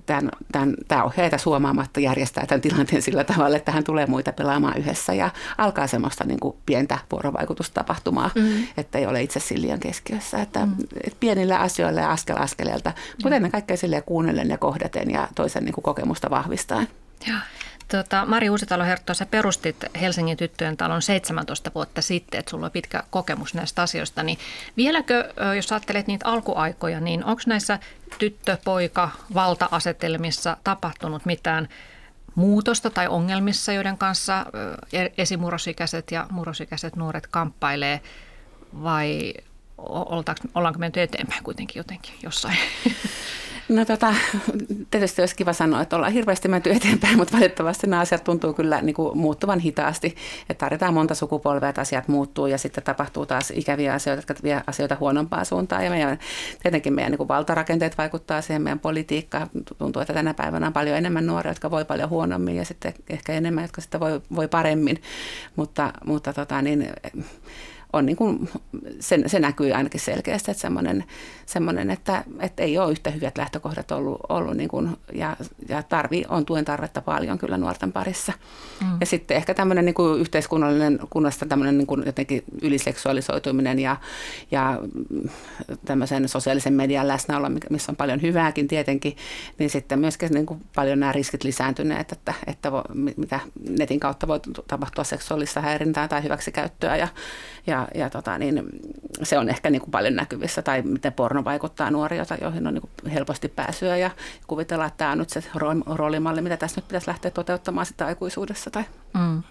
[0.05, 4.77] tämän, tämän, tämä ohjaaja suomaamatta järjestää tämän tilanteen sillä tavalla, että hän tulee muita pelaamaan
[4.77, 8.67] yhdessä ja alkaa semmoista niin kuin pientä vuorovaikutustapahtumaa, mm.
[8.77, 10.41] että ei ole itse sillian keskiössä.
[10.41, 10.75] Että, mm.
[11.03, 12.91] että pienillä asioilla ja askel askeleelta,
[13.23, 16.56] mutta ennen kaikkea silleen kuunnellen ja kohdaten ja toisen niin kuin kokemusta vahvistaen.
[17.27, 17.37] Joo.
[17.87, 23.03] Tota, Mari Uusitalo-Hertto, sä perustit Helsingin tyttöjen talon 17 vuotta sitten, että sulla on pitkä
[23.09, 24.23] kokemus näistä asioista.
[24.23, 24.37] Niin
[24.77, 27.79] vieläkö, jos ajattelet niitä alkuaikoja, niin onko näissä
[28.19, 31.69] tyttö-poika valta-asetelmissa tapahtunut mitään
[32.35, 34.45] muutosta tai ongelmissa, joiden kanssa
[34.93, 38.01] e-, esimurrosikäiset ja murrosikäiset nuoret kamppailee
[38.83, 39.33] vai
[40.55, 42.57] ollaanko menty eteenpäin kuitenkin jotenkin jossain?
[43.69, 44.13] No tota,
[44.91, 48.81] tietysti olisi kiva sanoa, että ollaan hirveästi menty eteenpäin, mutta valitettavasti nämä asiat tuntuu kyllä
[48.81, 50.15] niin kuin muuttuvan hitaasti.
[50.49, 54.61] Että tarvitaan monta sukupolvea, että asiat muuttuu ja sitten tapahtuu taas ikäviä asioita, jotka vie
[54.67, 55.83] asioita huonompaan suuntaan.
[55.83, 56.19] Ja meidän,
[56.63, 59.47] tietenkin meidän niin kuin valtarakenteet vaikuttaa siihen, meidän politiikka.
[59.77, 63.33] Tuntuu, että tänä päivänä on paljon enemmän nuoria, jotka voi paljon huonommin ja sitten ehkä
[63.33, 65.01] enemmän, jotka sitten voi, voi paremmin.
[65.55, 66.89] Mutta, mutta tota, niin,
[67.93, 68.49] on niin kuin,
[68.99, 71.03] se, se näkyy ainakin selkeästi, että semmoinen,
[71.45, 75.37] semmoinen että, että ei ole yhtä hyvät lähtökohdat ollut, ollut niin kuin, ja,
[75.69, 78.33] ja tarvi, on tuen tarvetta paljon kyllä nuorten parissa.
[78.81, 78.97] Mm.
[78.99, 83.97] Ja sitten ehkä tämmöinen niin kuin yhteiskunnallinen kunnasta tämmöinen niin kuin jotenkin yliseksuaalisoituminen ja,
[84.51, 84.79] ja
[85.85, 89.17] tämmöisen sosiaalisen median läsnäolo, missä on paljon hyvääkin tietenkin,
[89.57, 92.83] niin sitten myöskin niin kuin paljon nämä riskit lisääntyneet, että, että vo,
[93.17, 97.07] mitä netin kautta voi tapahtua seksuaalista häirintää tai hyväksikäyttöä ja,
[97.67, 98.63] ja, ja tota, niin,
[99.23, 102.81] se on ehkä niin kuin paljon näkyvissä, tai miten porno vaikuttaa nuoria, joihin on niin
[102.81, 104.11] kuin helposti pääsyä, ja
[104.47, 105.43] kuvitellaan, että tämä on nyt se
[105.85, 108.69] roolimalli, mitä tässä nyt pitäisi lähteä toteuttamaan sitä aikuisuudessa.
[108.69, 108.83] Tai.
[109.13, 109.43] Mm.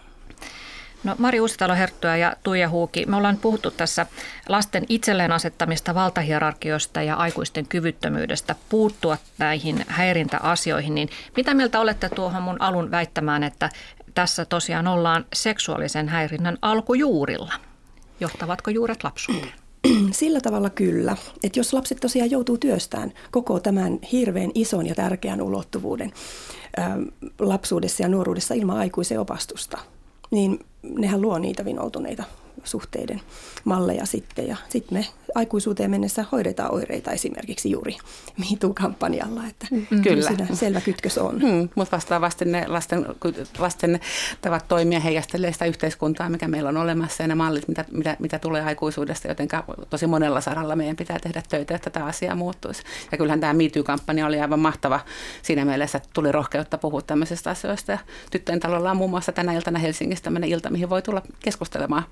[1.05, 4.07] No Mari Uusitalo-Herttyä ja Tuija Huuki, me ollaan puhuttu tässä
[4.49, 12.43] lasten itselleen asettamista valtahierarkioista ja aikuisten kyvyttömyydestä puuttua näihin häirintäasioihin, niin mitä mieltä olette tuohon
[12.43, 13.71] mun alun väittämään, että
[14.15, 17.53] tässä tosiaan ollaan seksuaalisen häirinnän alkujuurilla?
[18.21, 19.53] Johtavatko juuret lapsuuteen?
[20.11, 25.43] Sillä tavalla kyllä, että jos lapset tosiaan joutuu työstään koko tämän hirveän ison ja tärkeän
[25.43, 26.13] ulottuvuuden
[27.39, 29.79] lapsuudessa ja nuoruudessa ilman aikuisen opastusta,
[30.31, 32.25] niin nehän luo niitä vinoutuneita
[32.65, 33.21] suhteiden
[33.65, 34.49] malleja sitten.
[34.49, 35.07] Ja sitten me
[35.37, 37.97] aikuisuuteen mennessä hoidetaan oireita esimerkiksi juuri
[38.37, 40.03] MeToo-kampanjalla, että mm.
[40.03, 40.31] kyllä.
[40.53, 41.35] selvä kytkös on.
[41.35, 43.07] Mm, mutta vastaavasti ne lasten,
[43.59, 44.01] lasten
[44.41, 48.39] tavat toimia heijastelee sitä yhteiskuntaa, mikä meillä on olemassa ja ne mallit, mitä, mitä, mitä
[48.39, 49.49] tulee aikuisuudesta, joten
[49.91, 52.83] tosi monella saralla meidän pitää tehdä töitä, että tämä asia muuttuisi.
[53.13, 55.01] Ja kyllähän tämä MeToo-kampanja oli aivan mahtava
[55.43, 57.93] siinä mielessä, että tuli rohkeutta puhua tämmöisistä asioista.
[57.93, 57.99] Ja
[58.31, 62.03] tyttöjen talolla on muun muassa tänä iltana Helsingissä tämmöinen ilta, mihin voi tulla keskustelemaan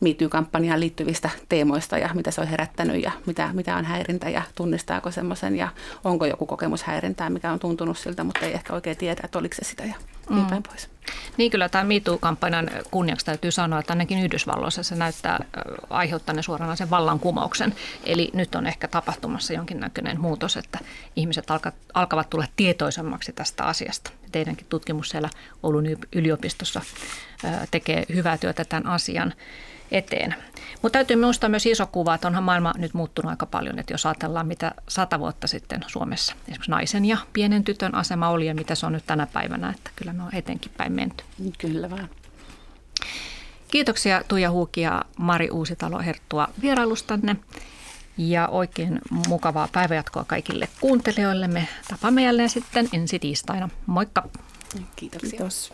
[0.00, 5.10] MeToo-kampanjaan liittyvistä teemoista ja mitä se on herättänyt ja mitä, mitä on häirintä ja tunnistaako
[5.10, 5.68] semmoisen ja
[6.04, 9.54] onko joku kokemus häirintää, mikä on tuntunut siltä, mutta ei ehkä oikein tiedä, että oliko
[9.54, 9.94] se sitä ja
[10.30, 10.46] niin mm.
[10.46, 10.90] päin pois.
[11.36, 15.44] Niin kyllä tämä MeToo-kampanjan kunniaksi täytyy sanoa, että ainakin Yhdysvalloissa se näyttää
[15.90, 17.74] aiheuttaneen suoranaisen vallankumouksen.
[18.04, 20.78] Eli nyt on ehkä tapahtumassa jonkinnäköinen muutos, että
[21.16, 24.10] ihmiset alka, alkavat tulla tietoisemmaksi tästä asiasta.
[24.32, 25.28] Teidänkin tutkimus siellä
[25.62, 26.80] Oulun yliopistossa
[27.70, 29.34] tekee hyvää työtä tämän asian
[29.90, 30.34] eteen.
[30.86, 34.06] Mutta täytyy muistaa myös iso kuva, että onhan maailma nyt muuttunut aika paljon, että jos
[34.06, 38.74] ajatellaan mitä sata vuotta sitten Suomessa esimerkiksi naisen ja pienen tytön asema oli ja mitä
[38.74, 41.24] se on nyt tänä päivänä, että kyllä me on etenkin päin menty.
[41.58, 42.08] Kyllä vaan.
[43.70, 47.36] Kiitoksia Tuija Huuki ja Mari Uusitalo-Herttua vierailustanne
[48.18, 51.48] ja oikein mukavaa päivänjatkoa kaikille kuuntelijoille.
[51.48, 53.68] Me tapaamme jälleen sitten ensi tiistaina.
[53.86, 54.28] Moikka!
[54.96, 55.30] Kiitoksia.
[55.30, 55.72] Kiitos.